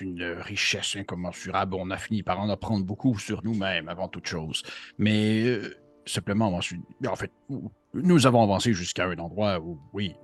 [0.00, 1.74] une richesse incommensurable.
[1.74, 4.62] On a fini par en apprendre beaucoup sur nous-mêmes avant toute chose.
[4.98, 5.76] Mais euh,
[6.08, 7.30] simplement, en fait,
[7.94, 10.14] nous avons avancé jusqu'à un endroit où, oui,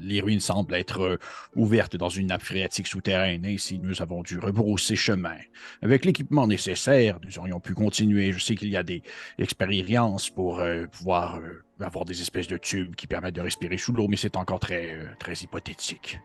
[0.00, 1.16] les ruines semblent être euh,
[1.56, 3.44] ouvertes dans une nappe phréatique souterraine.
[3.46, 5.36] Ainsi, nous avons dû rebrousser chemin.
[5.82, 8.32] Avec l'équipement nécessaire, nous aurions pu continuer.
[8.32, 9.02] Je sais qu'il y a des
[9.38, 13.92] expériences pour euh, pouvoir euh, avoir des espèces de tubes qui permettent de respirer sous
[13.92, 16.20] l'eau, mais c'est encore très, très hypothétique,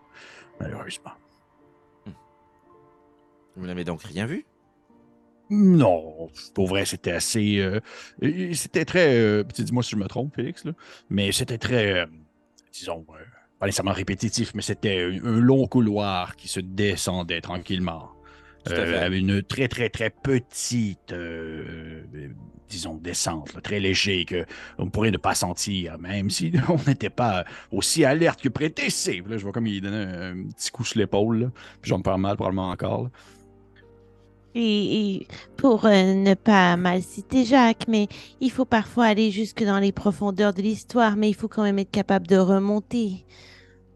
[0.59, 1.11] malheureusement.
[3.55, 4.45] Vous n'avez donc rien vu?
[5.49, 7.57] Non, pour vrai, c'était assez.
[7.59, 7.79] euh,
[8.53, 9.15] c'était très.
[9.15, 10.71] euh, Dis-moi si je me trompe, Félix, là,
[11.09, 11.93] mais c'était très.
[12.01, 12.05] euh,
[12.73, 13.23] disons, euh,
[13.59, 18.11] pas nécessairement répétitif, mais c'était un, long couloir qui se descendait tranquillement.
[18.67, 21.13] Avec une très, très, très petite,
[22.67, 24.45] disons, descente, là, très léger, que
[24.77, 28.87] on pourrait ne pas sentir, même si on n'était pas aussi alerte que prêté.
[29.27, 32.03] Là, je vois comme il donnait un, un petit coup sur l'épaule, puis j'en me
[32.03, 33.03] parle mal probablement encore.
[33.03, 33.09] là.
[34.57, 35.27] Et, et
[35.57, 38.07] pour euh, ne pas mal citer Jacques, mais
[38.39, 41.77] il faut parfois aller jusque dans les profondeurs de l'histoire, mais il faut quand même
[41.79, 43.25] être capable de remonter.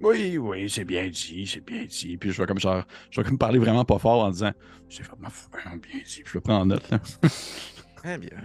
[0.02, 2.18] Oui, oui, c'est bien dit, c'est bien dit.
[2.18, 4.52] Puis je vais comme genre, je vais comme parler vraiment pas fort en disant,
[4.90, 5.30] c'est vraiment,
[5.64, 6.22] bien dit.
[6.24, 6.90] Puis je le prends en note.
[6.90, 7.00] Là.
[7.98, 8.38] Très bien.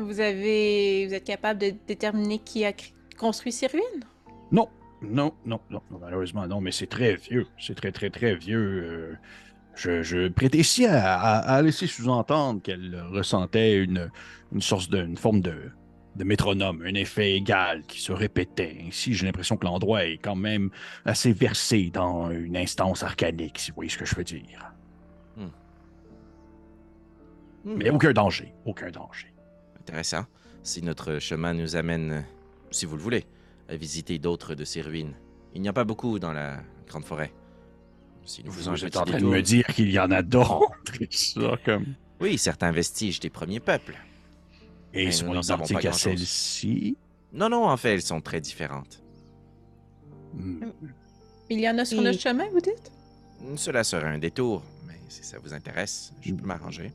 [0.00, 4.04] Vous avez, vous êtes capable de déterminer qui a cr- construit ces ruines?
[4.50, 4.68] Non,
[5.02, 8.58] non, non, non, non, malheureusement non, mais c'est très vieux, c'est très, très, très vieux.
[8.58, 9.16] euh,
[9.78, 14.10] je, je ici à, à- à laisser sous-entendre qu'elle ressentait une,
[14.52, 15.70] une sorte de, une forme de,
[16.16, 18.76] de métronome, un effet égal qui se répétait.
[18.86, 20.70] Ainsi, j'ai l'impression que l'endroit est quand même
[21.04, 24.72] assez versé dans une instance arcanique, si vous voyez ce que je veux dire.
[27.64, 29.32] Mais aucun danger, aucun danger.
[29.80, 30.24] Intéressant.
[30.62, 32.24] Si notre chemin nous amène,
[32.70, 33.26] si vous le voulez,
[33.68, 35.14] à visiter d'autres de ces ruines.
[35.54, 37.32] Il n'y a pas beaucoup dans la grande forêt.
[38.28, 40.70] Si nous Vous un êtes en train de me dire qu'il y en a d'autres.
[41.10, 41.94] ça, comme...
[42.20, 43.96] Oui, certains vestiges des premiers peuples.
[44.92, 46.96] Et Mais sont identiques à celle-ci?
[47.32, 49.02] Non, non, en fait, elles sont très différentes.
[50.34, 50.60] Hmm.
[51.48, 52.92] Il y en a sur Et- notre chemin, vous dites?
[53.56, 56.92] Cela serait un détour, mais si ça vous intéresse, je peux m'arranger.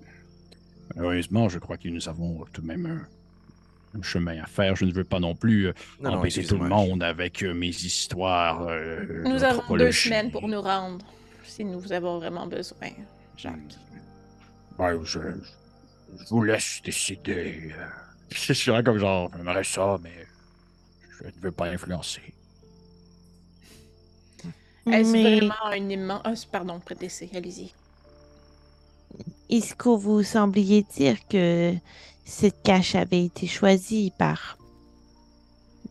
[0.98, 4.76] Heureusement, je crois que nous avons tout de même un, un chemin à faire.
[4.76, 7.54] Je ne veux pas non plus euh, Non, non, embêter tout le monde avec euh,
[7.56, 8.68] mes histoires.
[8.68, 11.06] euh, Nous avons deux semaines pour nous rendre,
[11.44, 12.92] si nous avons vraiment besoin,
[13.36, 13.78] Jacques.
[14.78, 15.20] Ouais, je,
[16.18, 17.74] je vous laisse décider.
[18.32, 20.28] Je suis vraiment comme genre, j'aimerais ça, mais
[21.20, 22.34] je ne veux pas influencer.
[24.90, 26.22] Est-ce Mais vraiment un immense...
[26.26, 27.74] Ah, pardon, prêtez allez-y.
[29.50, 31.76] est-ce que vous sembliez dire que
[32.26, 34.58] cette cache avait été choisie par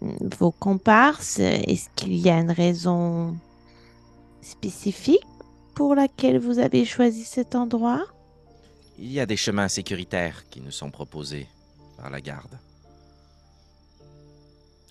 [0.00, 1.38] vos comparses?
[1.38, 3.40] Est-ce qu'il y a une raison
[4.40, 5.26] spécifique?
[5.74, 8.04] Pour laquelle vous avez choisi cet endroit?
[8.98, 11.46] Il y a des chemins sécuritaires qui nous sont proposés
[11.96, 12.58] par la garde.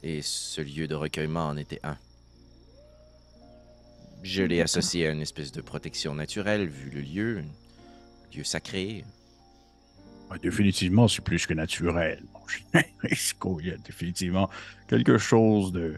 [0.04, 1.98] Et ce lieu de recueillement en était un.
[4.24, 9.04] Je l'ai associé à une espèce de protection naturelle, vu le lieu, un lieu sacré.
[10.30, 12.24] Ouais, définitivement, c'est plus que naturel.
[12.74, 14.50] Il y a définitivement
[14.88, 15.98] quelque chose de.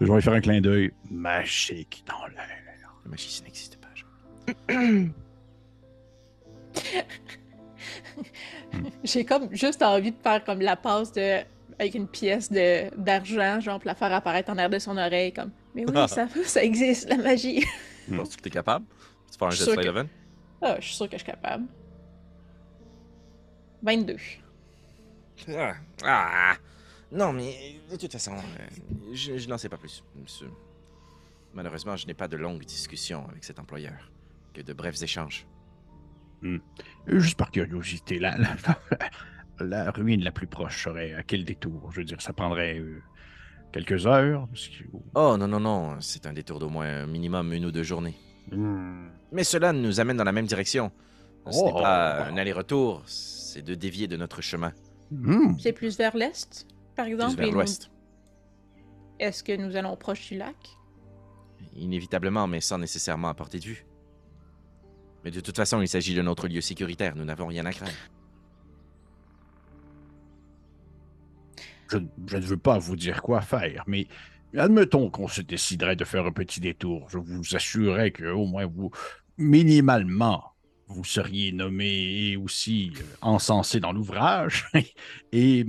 [0.00, 2.48] Je vais faire un clin d'œil magique dans l'air.
[3.04, 3.79] La magie, ça n'existe
[9.04, 11.40] J'ai comme juste envie de faire comme la passe de
[11.78, 15.32] avec une pièce de d'argent, genre pour la faire apparaître en l'air de son oreille,
[15.32, 15.50] comme.
[15.74, 17.64] Mais oui, ça, ça existe, la magie.
[18.06, 18.18] Hmm.
[18.18, 18.84] Penses-tu que t'es capable?
[19.32, 20.06] Tu fais un Je jet de sûr Slide que-?
[20.62, 21.64] Ah, je suis sûre que je suis capable.
[23.82, 24.16] 22.
[25.56, 25.74] Ah,
[26.04, 26.56] ah,
[27.10, 30.04] non, mais de toute façon, euh, je, je n'en sais pas plus.
[30.20, 30.50] monsieur.
[31.54, 34.10] Malheureusement, je n'ai pas de longues discussions avec cet employeur,
[34.54, 35.46] que de brefs échanges.
[37.06, 38.56] Juste par curiosité, la, la,
[39.60, 41.90] la ruine la plus proche serait à quel détour?
[41.92, 43.02] Je veux dire, ça prendrait euh,
[43.72, 44.48] quelques heures?
[44.52, 44.84] Que-
[45.14, 48.16] Oh non, non, non, c'est un détour d'au moins un minimum une ou deux journées.
[48.50, 49.08] Hmm.
[49.32, 50.90] Mais cela nous amène dans la même direction.
[51.50, 51.66] Ce Oh.
[51.66, 54.72] n'est pas un aller-retour, c'est de dévier de notre chemin,
[55.12, 55.58] Hmm.
[55.58, 57.34] C'est plus vers l'est, par plus exemple.
[57.36, 57.90] vers et nous- l'ouest.
[59.18, 60.54] Est-ce que nous allons proche du lac?
[61.74, 63.84] Inévitablement, mais sans nécessairement à portée de vue.
[65.24, 67.92] Mais de toute façon, il s'agit de notre lieu sécuritaire, nous n'avons rien à craindre.
[71.90, 71.98] Je,
[72.36, 74.06] ne veux pas vous dire quoi faire, mais
[74.56, 77.08] admettons qu'on se déciderait de faire un petit détour.
[77.10, 78.90] Je vous assurerais que au moins vous,
[79.38, 80.44] minimalement,
[80.86, 84.68] vous seriez nommé et aussi euh, encensé dans l'ouvrage.
[85.32, 85.64] et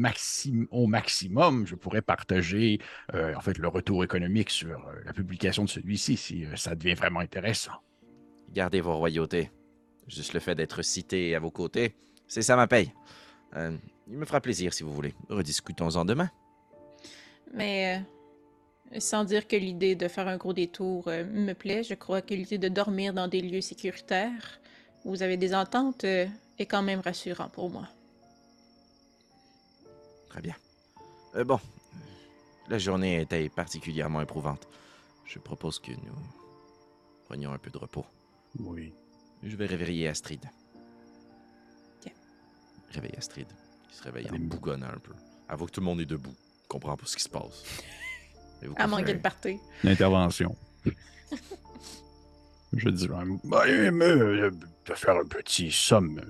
[0.72, 2.80] au maximum, je pourrais partager
[3.14, 6.95] euh, en fait le retour économique sur euh, la publication de celui-ci si ça devient
[6.95, 7.74] vraiment intéressant.
[8.54, 9.49] Gardez vos royautés.
[10.08, 11.95] Juste le fait d'être cité à vos côtés,
[12.28, 12.93] c'est ça ma paye.
[13.56, 13.76] Euh,
[14.08, 15.14] il me fera plaisir si vous voulez.
[15.30, 16.30] Rediscutons-en demain.
[17.54, 18.04] Mais
[18.93, 22.22] euh, sans dire que l'idée de faire un gros détour euh, me plaît, je crois
[22.22, 24.60] que l'idée de dormir dans des lieux sécuritaires
[25.06, 26.30] où vous avez des ententes est
[26.60, 27.88] quand même rassurant pour moi.
[30.30, 30.56] Très bien.
[31.43, 31.60] Bon,
[32.70, 34.68] la journée était particulièrement éprouvante.
[35.26, 36.16] Je propose que nous
[37.26, 38.06] prenions un peu de repos.
[38.60, 38.93] Oui.
[39.43, 40.41] Je vais réveiller Astrid.
[42.06, 42.12] Ok.
[42.91, 43.47] Réveille Astrid.
[43.89, 45.14] Il se réveille en bougonnant un peu.
[45.49, 46.34] Avoue que tout le monde est debout.
[46.68, 47.64] Comprend pas ce qui se passe.
[48.76, 49.58] À manquer de partir.
[49.84, 50.56] L'intervention.
[52.74, 53.24] Je dirais.
[53.43, 54.52] Bah, euh,
[54.86, 56.22] de faire un petit somme.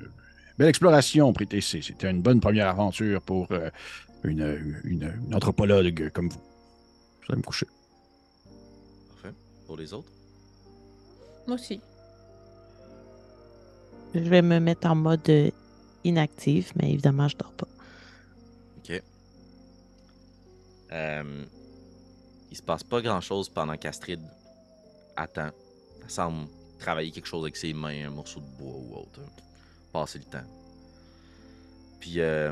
[0.57, 1.81] Belle exploration, PTC.
[1.81, 3.69] C'était une bonne première aventure pour euh,
[4.23, 6.41] une, une- une anthropologue comme vous.
[7.21, 7.67] Je vais me coucher.
[9.09, 9.35] Parfait.
[9.67, 10.11] Pour les autres?
[11.47, 11.81] Moi aussi.
[14.13, 15.49] Je vais me mettre en mode euh,
[16.03, 17.67] inactif, mais évidemment, je dors pas.
[18.77, 19.01] Ok.
[20.91, 21.45] Euh,
[22.49, 24.19] il se passe pas grand chose pendant qu'Astrid
[25.15, 25.49] attend.
[26.03, 26.47] Elle semble
[26.79, 29.21] travailler quelque chose avec ses mains, un morceau de bois ou autre.
[29.93, 30.47] Passer le temps.
[31.99, 32.51] Puis, euh,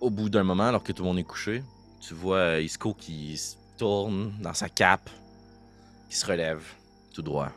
[0.00, 1.62] au bout d'un moment, alors que tout le monde est couché,
[2.00, 5.08] tu vois euh, Isco qui se tourne dans sa cape,
[6.08, 6.62] qui se relève
[7.14, 7.52] tout droit.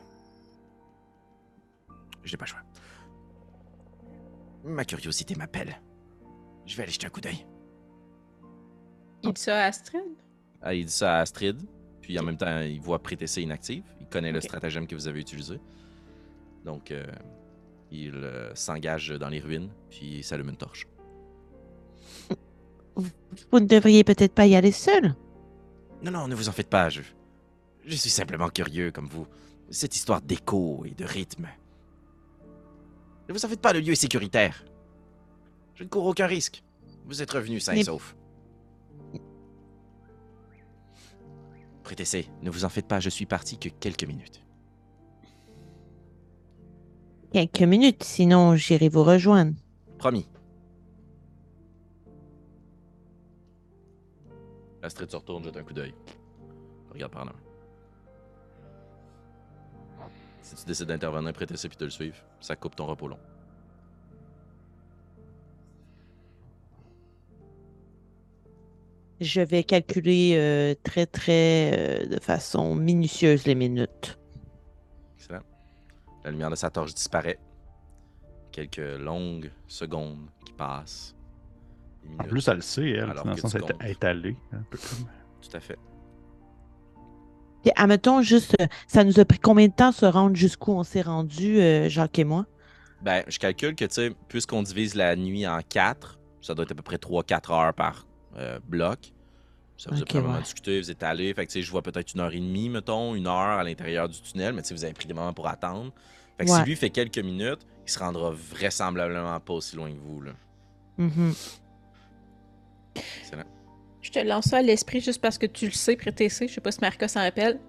[2.23, 2.61] J'ai pas le choix.
[4.63, 5.81] Ma curiosité m'appelle.
[6.65, 7.45] Je vais aller jeter un coup d'œil.
[9.23, 10.01] Il dit ça à Astrid?
[10.61, 11.61] Ah, il dit ça à Astrid,
[12.01, 13.83] puis en même temps, il voit Prétessé inactive.
[13.99, 15.59] Il connaît le stratagème que vous avez utilisé.
[16.63, 17.05] Donc, euh,
[17.91, 20.87] il euh, s'engage dans les ruines, puis il s'allume une torche.
[22.95, 25.15] Vous ne devriez peut-être pas y aller seul.
[26.03, 27.01] Non, non, ne vous en faites pas, je...
[27.85, 29.27] Je suis simplement curieux, comme vous.
[29.69, 31.49] Cette histoire d'écho et de rythme.
[33.33, 34.63] Ne vous en faites pas, le lieu est sécuritaire.
[35.73, 36.63] Je ne cours aucun risque.
[37.05, 38.15] Vous êtes revenu sain et Mais- sauf.
[41.81, 44.45] Prétessé, ne vous en faites pas, je suis parti que quelques minutes.
[47.31, 49.55] Quelques minutes, sinon j'irai vous rejoindre.
[49.97, 50.27] Promis.
[54.83, 55.95] Astrid se retourne, jette un coup d'œil.
[56.91, 57.33] Regarde par là.
[60.43, 63.19] Si tu décides d'intervenir, prêter ça puis de le suivre, ça coupe ton repos long.
[69.21, 74.19] Je vais calculer euh, très, très euh, de façon minutieuse les minutes.
[75.15, 75.43] Excellent.
[76.25, 77.39] La lumière de sa torche disparaît.
[78.51, 81.15] Quelques longues secondes qui passent.
[82.19, 83.11] En plus, elle le sait, elle.
[83.11, 84.35] Alors dans le que sens, elle est allée.
[84.51, 85.07] Un peu comme...
[85.41, 85.77] Tout à fait.
[87.63, 90.83] Puis, admettons juste, euh, ça nous a pris combien de temps se rendre jusqu'où on
[90.83, 92.45] s'est rendu, euh, Jacques et moi?
[93.01, 96.71] Ben, je calcule que, tu sais, puisqu'on divise la nuit en quatre, ça doit être
[96.71, 98.05] à peu près 3-4 heures par
[98.37, 99.13] euh, bloc.
[99.77, 100.43] Ça vous a Ok, probablement ouais.
[100.43, 101.33] discuté, vous êtes allé.
[101.33, 103.63] Fait que, tu sais, je vois peut-être une heure et demie, mettons, une heure à
[103.63, 105.91] l'intérieur du tunnel, mais tu sais, vous avez pris des moments pour attendre.
[106.37, 109.99] Fait que si lui fait quelques minutes, il se rendra vraisemblablement pas aussi loin que
[109.99, 110.31] vous, là.
[110.97, 111.33] Mhm.
[112.95, 113.43] Excellent.
[114.03, 116.47] Je te lance ça à l'esprit juste parce que tu le sais, Prétessé.
[116.47, 117.59] Je sais pas si Marca s'en rappelle.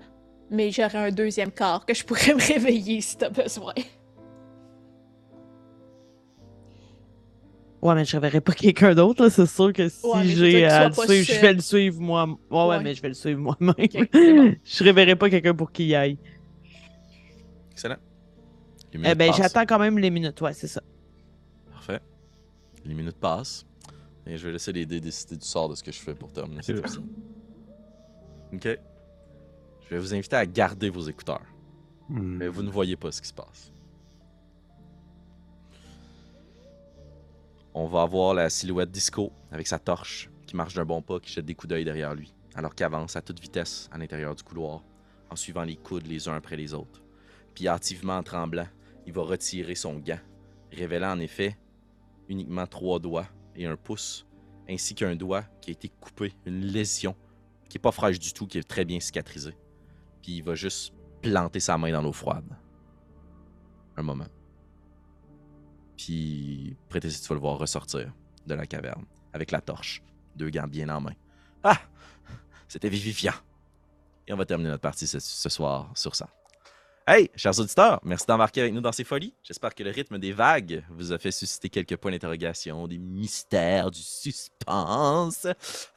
[0.51, 3.72] Mais j'aurais un deuxième corps que je pourrais me réveiller si t'as besoin.
[7.82, 9.30] Ouais, mais je ne reverrai pas quelqu'un d'autre, là.
[9.30, 12.24] C'est sûr que si Ouais, j'ai à le suivre, je vais le suivre moi.
[12.26, 12.82] Ouais, ouais, Ouais.
[12.82, 13.74] mais je vais le suivre moi-même.
[13.78, 14.55] Ok, c'est bon.
[14.64, 16.18] je ne réveillerai pas quelqu'un pour qu'il y aille.
[17.72, 17.97] Excellent.
[18.93, 20.82] Les Eh ben, j'attends quand même les minutes, ouais, c'est ça.
[21.72, 22.01] Parfait.
[22.87, 23.66] Les minutes passent.
[24.27, 26.33] Et je vais laisser les dés décider du sort de ce que je fais pour
[26.33, 27.05] terminer cet épisode.
[28.53, 28.79] Ok.
[29.83, 31.45] Je vais vous inviter à garder vos écouteurs.
[32.09, 32.37] Hmm.
[32.37, 33.72] Mais vous ne voyez pas ce qui se passe.
[37.75, 41.33] On va avoir la silhouette Disco avec sa torche qui marche d'un bon pas, qui
[41.33, 44.85] jette des coups d'œil derrière lui, alors qu'avance à toute vitesse à l'intérieur du couloir,
[45.31, 47.03] en suivant les coudes les uns après les autres.
[47.55, 48.68] Puis hâtivement en tremblant,
[49.07, 50.20] il va retirer son gant,
[50.70, 51.57] révélant en effet
[52.29, 54.26] uniquement trois doigts et un pouce,
[54.68, 57.16] ainsi qu'un doigt qui a été coupé, une lésion
[57.68, 59.57] qui est pas fraîche du tout, qui est très bien cicatrisée.
[60.22, 62.57] Puis il va juste planter sa main dans l'eau froide.
[63.96, 64.26] Un moment.
[65.96, 68.12] Puis Prétessi, tu vas le voir ressortir
[68.46, 70.02] de la caverne avec la torche,
[70.36, 71.14] deux gants bien en main.
[71.62, 71.78] Ah!
[72.68, 73.34] C'était vivifiant.
[74.26, 76.28] Et on va terminer notre partie ce soir sur ça.
[77.07, 79.34] Hey, chers auditeurs, merci d'embarquer avec nous dans ces folies.
[79.42, 83.90] J'espère que le rythme des vagues vous a fait susciter quelques points d'interrogation, des mystères,
[83.90, 85.46] du suspense.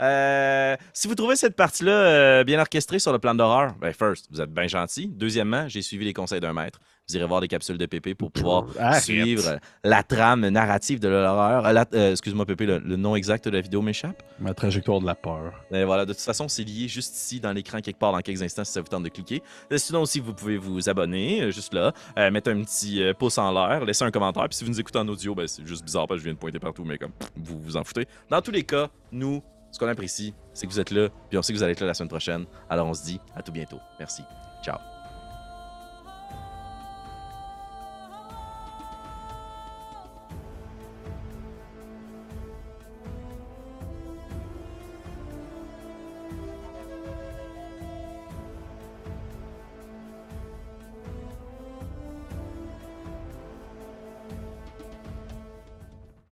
[0.01, 4.27] Euh, si vous trouvez cette partie-là euh, bien orchestrée sur le plan d'horreur, ben first,
[4.31, 5.07] vous êtes bien gentil.
[5.07, 6.81] Deuxièmement, j'ai suivi les conseils d'un maître.
[7.09, 9.01] Vous irez voir des capsules de Pépé pour pouvoir Arrête.
[9.01, 11.65] suivre la trame narrative de l'horreur.
[11.65, 14.21] Euh, euh, Excuse-moi, Pépé, le, le nom exact de la vidéo m'échappe.
[14.41, 15.53] Ma trajectoire de la peur.
[15.71, 18.41] Et voilà, de toute façon, c'est lié juste ici dans l'écran quelque part dans quelques
[18.41, 19.41] instants si ça vous tente de cliquer.
[19.71, 23.37] Euh, Sinon aussi, vous pouvez vous abonner juste là, euh, mettre un petit euh, pouce
[23.37, 24.43] en l'air, laisser un commentaire.
[24.49, 26.33] Puis si vous nous écoutez en audio, ben, c'est juste bizarre parce que je viens
[26.33, 28.05] de pointer partout, mais comme pff, vous vous en foutez.
[28.29, 29.41] Dans tous les cas, nous,
[29.71, 31.79] ce qu'on apprécie, c'est que vous êtes là, puis on sait que vous allez être
[31.79, 32.45] là la semaine prochaine.
[32.69, 33.79] Alors on se dit à tout bientôt.
[33.97, 34.23] Merci.
[34.61, 34.75] Ciao.